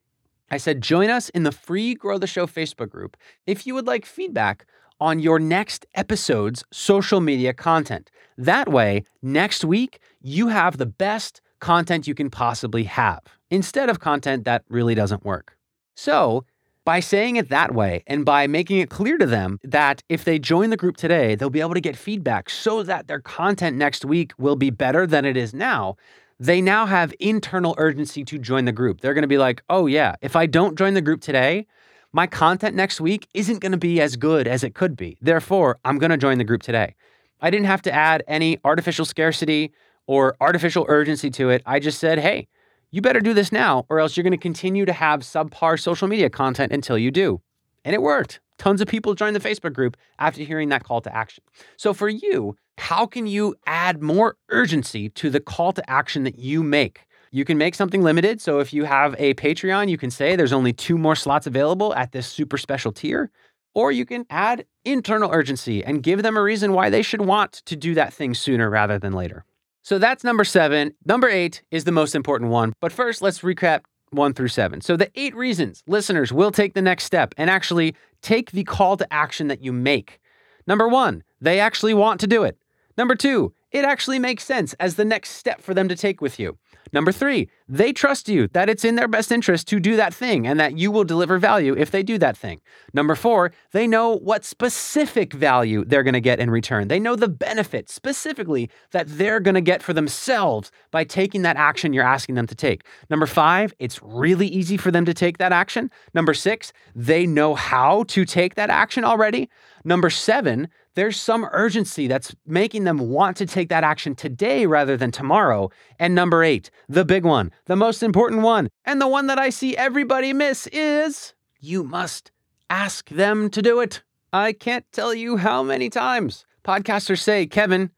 I 0.50 0.57
said, 0.57 0.81
join 0.81 1.11
us 1.11 1.28
in 1.31 1.42
the 1.42 1.52
free 1.52 1.94
Grow 1.94 2.18
the 2.18 2.26
Show 2.26 2.46
Facebook 2.46 2.88
group 2.88 3.16
if 3.46 3.66
you 3.66 3.74
would 3.74 3.87
like 3.87 4.07
feedback 4.07 4.66
on 5.00 5.20
your 5.20 5.38
next 5.38 5.87
episode's 5.94 6.64
social 6.72 7.20
media 7.20 7.52
content. 7.52 8.11
That 8.37 8.68
way, 8.68 9.04
next 9.22 9.64
week, 9.64 10.00
you 10.20 10.48
have 10.48 10.78
the 10.78 10.87
best 10.87 11.40
content 11.61 12.07
you 12.07 12.14
can 12.14 12.31
possibly 12.31 12.85
have 12.85 13.20
instead 13.50 13.90
of 13.90 14.00
content 14.00 14.44
that 14.44 14.64
really 14.68 14.94
doesn't 14.94 15.24
work. 15.24 15.57
So, 15.94 16.44
by 16.85 17.00
saying 17.00 17.37
it 17.37 17.50
that 17.50 17.74
way 17.74 18.02
and 18.07 18.24
by 18.24 18.46
making 18.46 18.78
it 18.78 18.88
clear 18.88 19.18
to 19.18 19.26
them 19.26 19.59
that 19.62 20.02
if 20.09 20.24
they 20.24 20.38
join 20.38 20.70
the 20.70 20.76
group 20.76 20.96
today, 20.96 21.35
they'll 21.35 21.50
be 21.50 21.61
able 21.61 21.74
to 21.74 21.83
get 21.83 21.96
feedback 21.96 22.48
so 22.48 22.83
that 22.83 23.09
their 23.09 23.20
content 23.20 23.76
next 23.76 24.07
week 24.07 24.33
will 24.38 24.57
be 24.57 24.70
better 24.70 25.07
than 25.07 25.26
it 25.26 25.37
is 25.37 25.52
now, 25.52 25.96
they 26.40 26.61
now 26.61 26.87
have 26.87 27.12
internal 27.18 27.74
urgency 27.79 28.24
to 28.24 28.38
join 28.38 28.64
the 28.64 28.72
group. 28.72 29.01
They're 29.01 29.14
going 29.14 29.22
to 29.22 29.29
be 29.29 29.38
like, 29.38 29.62
oh, 29.68 29.87
yeah, 29.87 30.14
if 30.22 30.37
I 30.37 30.46
don't 30.46 30.79
join 30.79 30.94
the 30.94 31.01
group 31.01 31.20
today, 31.20 31.66
my 32.12 32.27
content 32.27 32.74
next 32.77 33.01
week 33.01 33.29
isn't 33.35 33.59
going 33.59 33.72
to 33.72 33.79
be 33.79 34.01
as 34.01 34.16
good 34.16 34.46
as 34.46 34.62
it 34.62 34.74
could 34.74 34.96
be. 34.96 35.18
Therefore, 35.20 35.79
I'm 35.85 35.98
going 35.98 36.11
to 36.11 36.16
join 36.16 36.38
the 36.38 36.44
group 36.44 36.62
today. 36.62 36.94
I 37.40 37.51
didn't 37.51 37.66
have 37.66 37.83
to 37.83 37.92
add 37.92 38.22
any 38.27 38.59
artificial 38.64 39.05
scarcity 39.05 39.72
or 40.07 40.37
artificial 40.40 40.87
urgency 40.88 41.31
to 41.31 41.51
it. 41.51 41.62
I 41.66 41.81
just 41.81 41.98
said, 41.98 42.18
hey, 42.18 42.48
you 42.90 43.03
better 43.03 43.20
do 43.20 43.35
this 43.35 43.53
now, 43.53 43.85
or 43.90 44.01
else 44.01 44.16
you're 44.16 44.24
going 44.24 44.31
to 44.31 44.38
continue 44.38 44.87
to 44.87 44.92
have 44.92 45.20
subpar 45.20 45.79
social 45.79 46.09
media 46.09 46.31
content 46.31 46.72
until 46.72 46.96
you 46.96 47.11
do. 47.11 47.42
And 47.85 47.95
it 47.95 48.03
worked. 48.03 48.41
Tons 48.59 48.81
of 48.81 48.88
people 48.88 49.14
joined 49.14 49.37
the 49.37 49.41
Facebook 49.41 49.73
group 49.73 49.97
after 50.19 50.43
hearing 50.43 50.69
that 50.71 50.85
call 50.85 51.01
to 51.03 51.17
action. 51.17 51.45
So, 51.77 51.95
for 51.95 52.09
you, 52.09 52.57
how 52.77 53.07
can 53.07 53.27
you 53.27 53.55
add 53.67 54.03
more 54.03 54.37
urgency 54.51 55.09
to 55.11 55.31
the 55.31 55.41
call 55.41 55.73
to 55.73 55.91
action 55.91 56.25
that 56.25 56.38
you 56.38 56.62
make? 56.62 57.07
You 57.31 57.45
can 57.45 57.59
make 57.59 57.75
something 57.75 58.03
limited. 58.03 58.41
So, 58.41 58.59
if 58.59 58.73
you 58.73 58.85
have 58.85 59.14
a 59.19 59.35
Patreon, 59.35 59.88
you 59.88 59.99
can 59.99 60.11
say 60.11 60.35
there's 60.35 60.53
only 60.53 60.73
two 60.73 60.99
more 60.99 61.14
slots 61.14 61.47
available 61.47 61.95
at 61.95 62.12
this 62.12 62.27
super 62.27 62.59
special 62.59 62.93
tier. 62.93 63.31
Or 63.75 63.93
you 63.93 64.05
can 64.05 64.27
add 64.29 64.64
internal 64.85 65.31
urgency 65.33 65.85
and 65.85 66.03
give 66.03 66.23
them 66.23 66.37
a 66.37 66.43
reason 66.43 66.73
why 66.73 66.91
they 66.91 67.03
should 67.03 67.21
want 67.21 67.53
to 67.67 67.77
do 67.77 67.95
that 67.95 68.12
thing 68.12 68.35
sooner 68.35 68.69
rather 68.69 68.99
than 68.99 69.12
later. 69.12 69.45
So 69.83 69.99
that's 69.99 70.25
number 70.25 70.45
seven. 70.45 70.95
Number 71.07 71.29
eight 71.29 71.62
is 71.71 71.85
the 71.85 71.93
most 71.93 72.14
important 72.14 72.51
one. 72.51 72.73
But 72.81 72.93
first, 72.93 73.23
let's 73.23 73.41
recap 73.41 73.83
one 74.11 74.35
through 74.35 74.49
seven. 74.49 74.81
So, 74.81 74.97
the 74.97 75.11
eight 75.14 75.35
reasons 75.35 75.83
listeners 75.87 76.33
will 76.33 76.51
take 76.51 76.75
the 76.75 76.83
next 76.83 77.05
step 77.05 77.35
and 77.37 77.51
actually 77.51 77.94
take 78.23 78.51
the 78.51 78.64
call 78.64 78.97
to 78.97 79.12
action 79.12 79.49
that 79.49 79.62
you 79.62 79.73
make. 79.73 80.21
Number 80.66 80.88
one, 80.88 81.23
they 81.40 81.61
actually 81.61 81.94
want 81.94 82.21
to 82.21 82.27
do 82.27 82.42
it. 82.44 82.59
Number 82.97 83.14
two, 83.14 83.55
it 83.71 83.85
actually 83.85 84.18
makes 84.18 84.44
sense 84.44 84.75
as 84.75 84.97
the 84.97 85.05
next 85.05 85.31
step 85.31 85.62
for 85.62 85.75
them 85.75 85.88
to 85.88 85.97
take 85.97 86.21
with 86.21 86.38
you. 86.38 86.59
Number 86.92 87.12
three, 87.12 87.49
they 87.68 87.92
trust 87.92 88.28
you 88.28 88.48
that 88.48 88.68
it's 88.68 88.85
in 88.85 88.94
their 88.94 89.09
best 89.09 89.31
interest 89.31 89.68
to 89.68 89.78
do 89.78 89.96
that 89.96 90.14
thing 90.14 90.46
and 90.46 90.59
that 90.59 90.78
you 90.78 90.90
will 90.90 91.04
deliver 91.04 91.38
value 91.38 91.74
if 91.76 91.90
they 91.90 92.02
do 92.02 92.18
that 92.18 92.37
thing. 92.37 92.61
Number 92.94 93.14
four, 93.14 93.52
they 93.72 93.87
know 93.87 94.16
what 94.16 94.44
specific 94.44 95.33
value 95.33 95.85
they're 95.85 96.02
going 96.02 96.14
to 96.14 96.20
get 96.20 96.40
in 96.40 96.50
return. 96.50 96.88
They 96.88 96.98
know 96.98 97.14
the 97.14 97.28
benefit 97.28 97.90
specifically 97.90 98.70
that 98.92 99.07
they're 99.07 99.40
going 99.40 99.54
to 99.54 99.61
get 99.61 99.83
for 99.83 99.92
themselves 99.92 100.70
by 100.90 101.04
taking 101.04 101.42
that 101.42 101.57
action 101.57 101.92
you're 101.92 102.04
asking 102.04 102.37
them 102.37 102.46
to 102.46 102.54
take. 102.54 102.85
Number 103.11 103.26
five, 103.26 103.74
it's 103.78 104.02
really 104.02 104.46
easy 104.46 104.76
for 104.76 104.90
them 104.90 105.04
to 105.04 105.14
take 105.14 105.38
that 105.38 105.52
action. 105.52 105.90
Number 106.14 106.35
six, 106.35 106.72
they 106.94 107.26
know 107.26 107.54
how 107.54 108.04
to 108.04 108.24
take 108.24 108.54
that 108.54 108.70
action 108.70 109.04
already. 109.04 109.50
Number 109.85 110.11
seven, 110.11 110.68
there's 110.98 111.20
some 111.20 111.48
urgency 111.52 112.09
that's 112.09 112.35
making 112.44 112.83
them 112.83 112.98
want 112.98 113.37
to 113.37 113.46
take 113.46 113.68
that 113.68 113.85
action 113.85 114.16
today 114.16 114.66
rather 114.66 114.96
than 114.96 115.12
tomorrow. 115.12 115.70
And 116.00 116.12
number 116.12 116.42
eight, 116.42 116.70
the 116.88 117.04
big 117.04 117.24
one, 117.24 117.52
the 117.66 117.77
most 117.77 118.03
important 118.03 118.42
one, 118.42 118.68
and 118.85 119.01
the 119.01 119.09
one 119.09 119.27
that 119.27 119.38
I 119.38 119.51
see 119.51 119.77
everybody 119.77 120.33
miss 120.33 120.66
is 120.68 121.35
you 121.61 121.85
must 121.85 122.31
ask 122.71 123.09
them 123.09 123.51
to 123.51 123.62
do 123.62 123.81
it. 123.81 124.03
I 124.33 124.53
can't 124.53 124.85
tell 124.92 125.14
you 125.14 125.37
how 125.37 125.62
many 125.62 125.90
times 125.90 126.44
podcasters 126.64 127.21
say, 127.21 127.47
Kevin, 127.47 127.90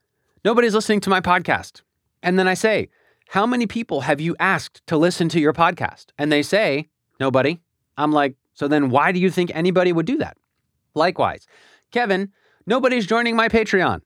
nobody's 0.44 0.74
listening 0.74 1.00
to 1.00 1.10
my 1.10 1.20
podcast. 1.20 1.82
And 2.22 2.38
then 2.38 2.46
I 2.48 2.54
say, 2.54 2.88
How 3.28 3.46
many 3.46 3.66
people 3.66 4.02
have 4.02 4.20
you 4.20 4.36
asked 4.38 4.86
to 4.86 4.96
listen 4.96 5.28
to 5.30 5.40
your 5.40 5.52
podcast? 5.52 6.06
And 6.18 6.30
they 6.30 6.42
say, 6.42 6.88
Nobody. 7.18 7.60
I'm 7.96 8.12
like, 8.12 8.36
So 8.54 8.68
then 8.68 8.90
why 8.90 9.12
do 9.12 9.18
you 9.18 9.30
think 9.30 9.50
anybody 9.54 9.92
would 9.92 10.06
do 10.06 10.18
that? 10.18 10.36
Likewise, 10.94 11.46
Kevin, 11.90 12.32
Nobody's 12.66 13.06
joining 13.06 13.34
my 13.34 13.48
Patreon. 13.48 14.00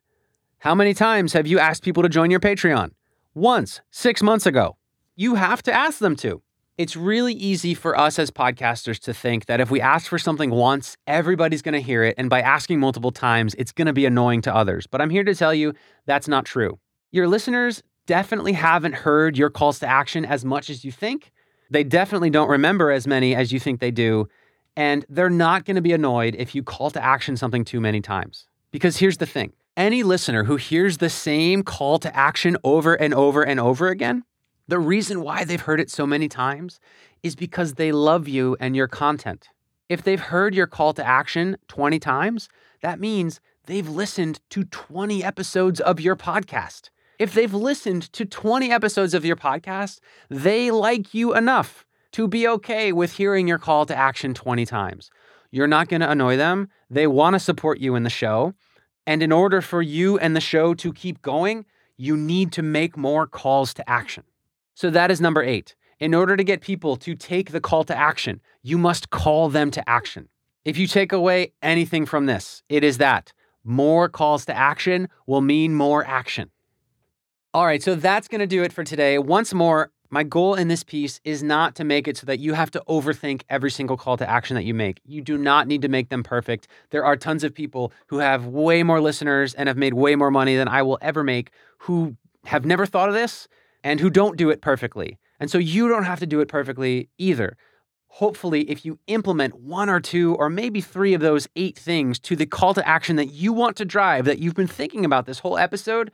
How 0.60 0.74
many 0.74 0.94
times 0.94 1.34
have 1.34 1.46
you 1.46 1.58
asked 1.58 1.82
people 1.82 2.02
to 2.02 2.08
join 2.08 2.30
your 2.30 2.40
Patreon? 2.40 2.92
Once, 3.34 3.82
six 3.90 4.22
months 4.22 4.46
ago. 4.46 4.78
You 5.16 5.36
have 5.36 5.62
to 5.62 5.72
ask 5.72 6.00
them 6.00 6.16
to. 6.16 6.42
It's 6.76 6.96
really 6.96 7.34
easy 7.34 7.72
for 7.72 7.96
us 7.96 8.18
as 8.18 8.32
podcasters 8.32 8.98
to 9.02 9.14
think 9.14 9.46
that 9.46 9.60
if 9.60 9.70
we 9.70 9.80
ask 9.80 10.08
for 10.08 10.18
something 10.18 10.50
once, 10.50 10.96
everybody's 11.06 11.62
going 11.62 11.74
to 11.74 11.80
hear 11.80 12.02
it. 12.02 12.16
And 12.18 12.28
by 12.28 12.40
asking 12.40 12.80
multiple 12.80 13.12
times, 13.12 13.54
it's 13.56 13.70
going 13.70 13.86
to 13.86 13.92
be 13.92 14.06
annoying 14.06 14.42
to 14.42 14.52
others. 14.52 14.88
But 14.88 15.00
I'm 15.00 15.10
here 15.10 15.22
to 15.22 15.32
tell 15.32 15.54
you 15.54 15.72
that's 16.04 16.26
not 16.26 16.44
true. 16.44 16.80
Your 17.12 17.28
listeners 17.28 17.80
definitely 18.06 18.54
haven't 18.54 18.94
heard 18.96 19.38
your 19.38 19.50
calls 19.50 19.78
to 19.78 19.86
action 19.86 20.24
as 20.24 20.44
much 20.44 20.68
as 20.68 20.84
you 20.84 20.90
think. 20.90 21.30
They 21.70 21.84
definitely 21.84 22.30
don't 22.30 22.50
remember 22.50 22.90
as 22.90 23.06
many 23.06 23.36
as 23.36 23.52
you 23.52 23.60
think 23.60 23.78
they 23.78 23.92
do. 23.92 24.26
And 24.76 25.06
they're 25.08 25.30
not 25.30 25.64
going 25.64 25.76
to 25.76 25.80
be 25.80 25.92
annoyed 25.92 26.34
if 26.36 26.56
you 26.56 26.64
call 26.64 26.90
to 26.90 27.00
action 27.00 27.36
something 27.36 27.64
too 27.64 27.80
many 27.80 28.00
times. 28.00 28.48
Because 28.72 28.96
here's 28.96 29.18
the 29.18 29.26
thing 29.26 29.52
any 29.76 30.02
listener 30.02 30.42
who 30.42 30.56
hears 30.56 30.98
the 30.98 31.08
same 31.08 31.62
call 31.62 32.00
to 32.00 32.16
action 32.16 32.56
over 32.64 32.94
and 32.94 33.14
over 33.14 33.44
and 33.44 33.60
over 33.60 33.90
again, 33.90 34.24
the 34.68 34.78
reason 34.78 35.20
why 35.20 35.44
they've 35.44 35.60
heard 35.60 35.80
it 35.80 35.90
so 35.90 36.06
many 36.06 36.28
times 36.28 36.80
is 37.22 37.36
because 37.36 37.74
they 37.74 37.92
love 37.92 38.28
you 38.28 38.56
and 38.60 38.74
your 38.74 38.88
content. 38.88 39.48
If 39.88 40.02
they've 40.02 40.20
heard 40.20 40.54
your 40.54 40.66
call 40.66 40.94
to 40.94 41.06
action 41.06 41.56
20 41.68 41.98
times, 41.98 42.48
that 42.80 42.98
means 42.98 43.40
they've 43.66 43.88
listened 43.88 44.40
to 44.50 44.64
20 44.64 45.22
episodes 45.22 45.80
of 45.80 46.00
your 46.00 46.16
podcast. 46.16 46.90
If 47.18 47.34
they've 47.34 47.52
listened 47.52 48.12
to 48.14 48.24
20 48.24 48.72
episodes 48.72 49.14
of 49.14 49.24
your 49.24 49.36
podcast, 49.36 50.00
they 50.28 50.70
like 50.70 51.14
you 51.14 51.34
enough 51.34 51.84
to 52.12 52.26
be 52.26 52.48
okay 52.48 52.92
with 52.92 53.12
hearing 53.12 53.46
your 53.46 53.58
call 53.58 53.86
to 53.86 53.96
action 53.96 54.34
20 54.34 54.64
times. 54.66 55.10
You're 55.50 55.66
not 55.66 55.88
going 55.88 56.00
to 56.00 56.10
annoy 56.10 56.36
them. 56.36 56.68
They 56.90 57.06
want 57.06 57.34
to 57.34 57.40
support 57.40 57.78
you 57.78 57.94
in 57.94 58.02
the 58.02 58.10
show. 58.10 58.54
And 59.06 59.22
in 59.22 59.30
order 59.30 59.60
for 59.60 59.82
you 59.82 60.18
and 60.18 60.34
the 60.34 60.40
show 60.40 60.74
to 60.74 60.92
keep 60.92 61.22
going, 61.22 61.66
you 61.96 62.16
need 62.16 62.52
to 62.52 62.62
make 62.62 62.96
more 62.96 63.26
calls 63.26 63.74
to 63.74 63.88
action. 63.88 64.24
So 64.74 64.90
that 64.90 65.10
is 65.10 65.20
number 65.20 65.42
eight. 65.42 65.74
In 66.00 66.14
order 66.14 66.36
to 66.36 66.44
get 66.44 66.60
people 66.60 66.96
to 66.96 67.14
take 67.14 67.52
the 67.52 67.60
call 67.60 67.84
to 67.84 67.96
action, 67.96 68.40
you 68.62 68.76
must 68.76 69.10
call 69.10 69.48
them 69.48 69.70
to 69.70 69.88
action. 69.88 70.28
If 70.64 70.76
you 70.76 70.86
take 70.86 71.12
away 71.12 71.52
anything 71.62 72.06
from 72.06 72.26
this, 72.26 72.62
it 72.68 72.82
is 72.82 72.98
that 72.98 73.32
more 73.62 74.08
calls 74.08 74.44
to 74.46 74.56
action 74.56 75.08
will 75.26 75.40
mean 75.40 75.74
more 75.74 76.04
action. 76.04 76.50
All 77.52 77.64
right, 77.64 77.82
so 77.82 77.94
that's 77.94 78.28
going 78.28 78.40
to 78.40 78.46
do 78.46 78.64
it 78.64 78.72
for 78.72 78.82
today. 78.82 79.16
Once 79.18 79.54
more, 79.54 79.92
My 80.14 80.22
goal 80.22 80.54
in 80.54 80.68
this 80.68 80.84
piece 80.84 81.20
is 81.24 81.42
not 81.42 81.74
to 81.74 81.82
make 81.82 82.06
it 82.06 82.16
so 82.16 82.24
that 82.26 82.38
you 82.38 82.54
have 82.54 82.70
to 82.70 82.82
overthink 82.88 83.42
every 83.50 83.68
single 83.68 83.96
call 83.96 84.16
to 84.18 84.30
action 84.30 84.54
that 84.54 84.62
you 84.62 84.72
make. 84.72 85.00
You 85.04 85.20
do 85.20 85.36
not 85.36 85.66
need 85.66 85.82
to 85.82 85.88
make 85.88 86.08
them 86.08 86.22
perfect. 86.22 86.68
There 86.90 87.04
are 87.04 87.16
tons 87.16 87.42
of 87.42 87.52
people 87.52 87.92
who 88.06 88.18
have 88.18 88.46
way 88.46 88.84
more 88.84 89.00
listeners 89.00 89.54
and 89.54 89.66
have 89.66 89.76
made 89.76 89.94
way 89.94 90.14
more 90.14 90.30
money 90.30 90.54
than 90.56 90.68
I 90.68 90.82
will 90.82 90.98
ever 91.02 91.24
make 91.24 91.50
who 91.78 92.16
have 92.44 92.64
never 92.64 92.86
thought 92.86 93.08
of 93.08 93.16
this 93.16 93.48
and 93.84 94.00
who 94.00 94.10
don't 94.10 94.36
do 94.36 94.50
it 94.50 94.60
perfectly. 94.60 95.18
And 95.38 95.50
so 95.50 95.58
you 95.58 95.88
don't 95.88 96.04
have 96.04 96.18
to 96.20 96.26
do 96.26 96.40
it 96.40 96.48
perfectly 96.48 97.10
either. 97.18 97.56
Hopefully, 98.08 98.70
if 98.70 98.84
you 98.84 98.98
implement 99.08 99.60
one 99.60 99.90
or 99.90 100.00
two 100.00 100.34
or 100.36 100.48
maybe 100.48 100.80
three 100.80 101.14
of 101.14 101.20
those 101.20 101.48
eight 101.54 101.76
things 101.76 102.18
to 102.20 102.34
the 102.34 102.46
call 102.46 102.72
to 102.72 102.88
action 102.88 103.16
that 103.16 103.32
you 103.32 103.52
want 103.52 103.76
to 103.76 103.84
drive, 103.84 104.24
that 104.24 104.38
you've 104.38 104.54
been 104.54 104.66
thinking 104.68 105.04
about 105.04 105.26
this 105.26 105.40
whole 105.40 105.58
episode, 105.58 106.10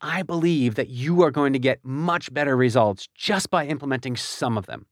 I 0.00 0.22
believe 0.22 0.74
that 0.74 0.88
you 0.88 1.22
are 1.22 1.30
going 1.30 1.52
to 1.52 1.58
get 1.58 1.84
much 1.84 2.32
better 2.32 2.56
results 2.56 3.08
just 3.14 3.50
by 3.50 3.66
implementing 3.66 4.16
some 4.16 4.58
of 4.58 4.66
them. 4.66 4.86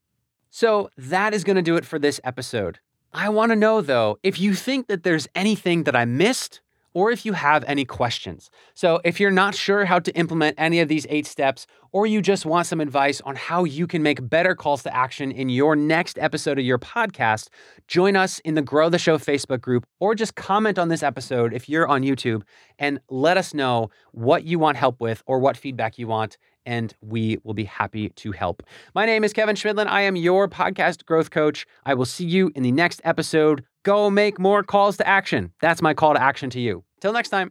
So 0.50 0.90
that 0.96 1.34
is 1.34 1.44
going 1.44 1.56
to 1.56 1.62
do 1.62 1.76
it 1.76 1.84
for 1.84 1.98
this 1.98 2.20
episode. 2.24 2.78
I 3.12 3.28
want 3.28 3.50
to 3.50 3.56
know 3.56 3.80
though, 3.80 4.18
if 4.22 4.38
you 4.38 4.54
think 4.54 4.86
that 4.88 5.02
there's 5.02 5.26
anything 5.34 5.84
that 5.84 5.96
I 5.96 6.04
missed 6.04 6.60
or 6.94 7.10
if 7.10 7.26
you 7.26 7.34
have 7.34 7.64
any 7.64 7.84
questions. 7.84 8.50
So, 8.74 9.00
if 9.04 9.20
you're 9.20 9.30
not 9.30 9.54
sure 9.54 9.84
how 9.84 9.98
to 9.98 10.12
implement 10.16 10.54
any 10.58 10.80
of 10.80 10.88
these 10.88 11.06
eight 11.10 11.26
steps, 11.26 11.66
or 11.92 12.06
you 12.06 12.22
just 12.22 12.46
want 12.46 12.66
some 12.66 12.80
advice 12.80 13.20
on 13.20 13.36
how 13.36 13.64
you 13.64 13.86
can 13.86 14.02
make 14.02 14.28
better 14.28 14.54
calls 14.54 14.82
to 14.84 14.96
action 14.96 15.30
in 15.30 15.48
your 15.48 15.76
next 15.76 16.18
episode 16.18 16.58
of 16.58 16.64
your 16.64 16.78
podcast, 16.78 17.48
join 17.86 18.16
us 18.16 18.38
in 18.40 18.54
the 18.54 18.62
Grow 18.62 18.88
the 18.88 18.98
Show 18.98 19.18
Facebook 19.18 19.60
group, 19.60 19.86
or 20.00 20.14
just 20.14 20.34
comment 20.34 20.78
on 20.78 20.88
this 20.88 21.02
episode 21.02 21.52
if 21.52 21.68
you're 21.68 21.86
on 21.86 22.02
YouTube 22.02 22.42
and 22.78 22.98
let 23.10 23.36
us 23.36 23.52
know 23.52 23.90
what 24.12 24.44
you 24.44 24.58
want 24.58 24.76
help 24.76 25.00
with 25.00 25.22
or 25.26 25.38
what 25.38 25.56
feedback 25.56 25.98
you 25.98 26.06
want 26.06 26.38
and 26.66 26.94
we 27.00 27.38
will 27.44 27.54
be 27.54 27.64
happy 27.64 28.08
to 28.08 28.32
help. 28.32 28.62
My 28.94 29.06
name 29.06 29.24
is 29.24 29.32
Kevin 29.32 29.54
Chemidlin. 29.54 29.86
I 29.86 30.02
am 30.02 30.16
your 30.16 30.48
podcast 30.48 31.04
growth 31.04 31.30
coach. 31.30 31.66
I 31.84 31.94
will 31.94 32.06
see 32.06 32.24
you 32.24 32.50
in 32.54 32.62
the 32.62 32.72
next 32.72 33.00
episode. 33.04 33.64
Go 33.84 34.10
make 34.10 34.40
more 34.40 34.62
calls 34.62 34.96
to 34.96 35.06
action. 35.06 35.52
That's 35.60 35.82
my 35.82 35.94
call 35.94 36.14
to 36.14 36.22
action 36.22 36.50
to 36.50 36.60
you. 36.60 36.84
Till 37.00 37.12
next 37.12 37.28
time. 37.28 37.50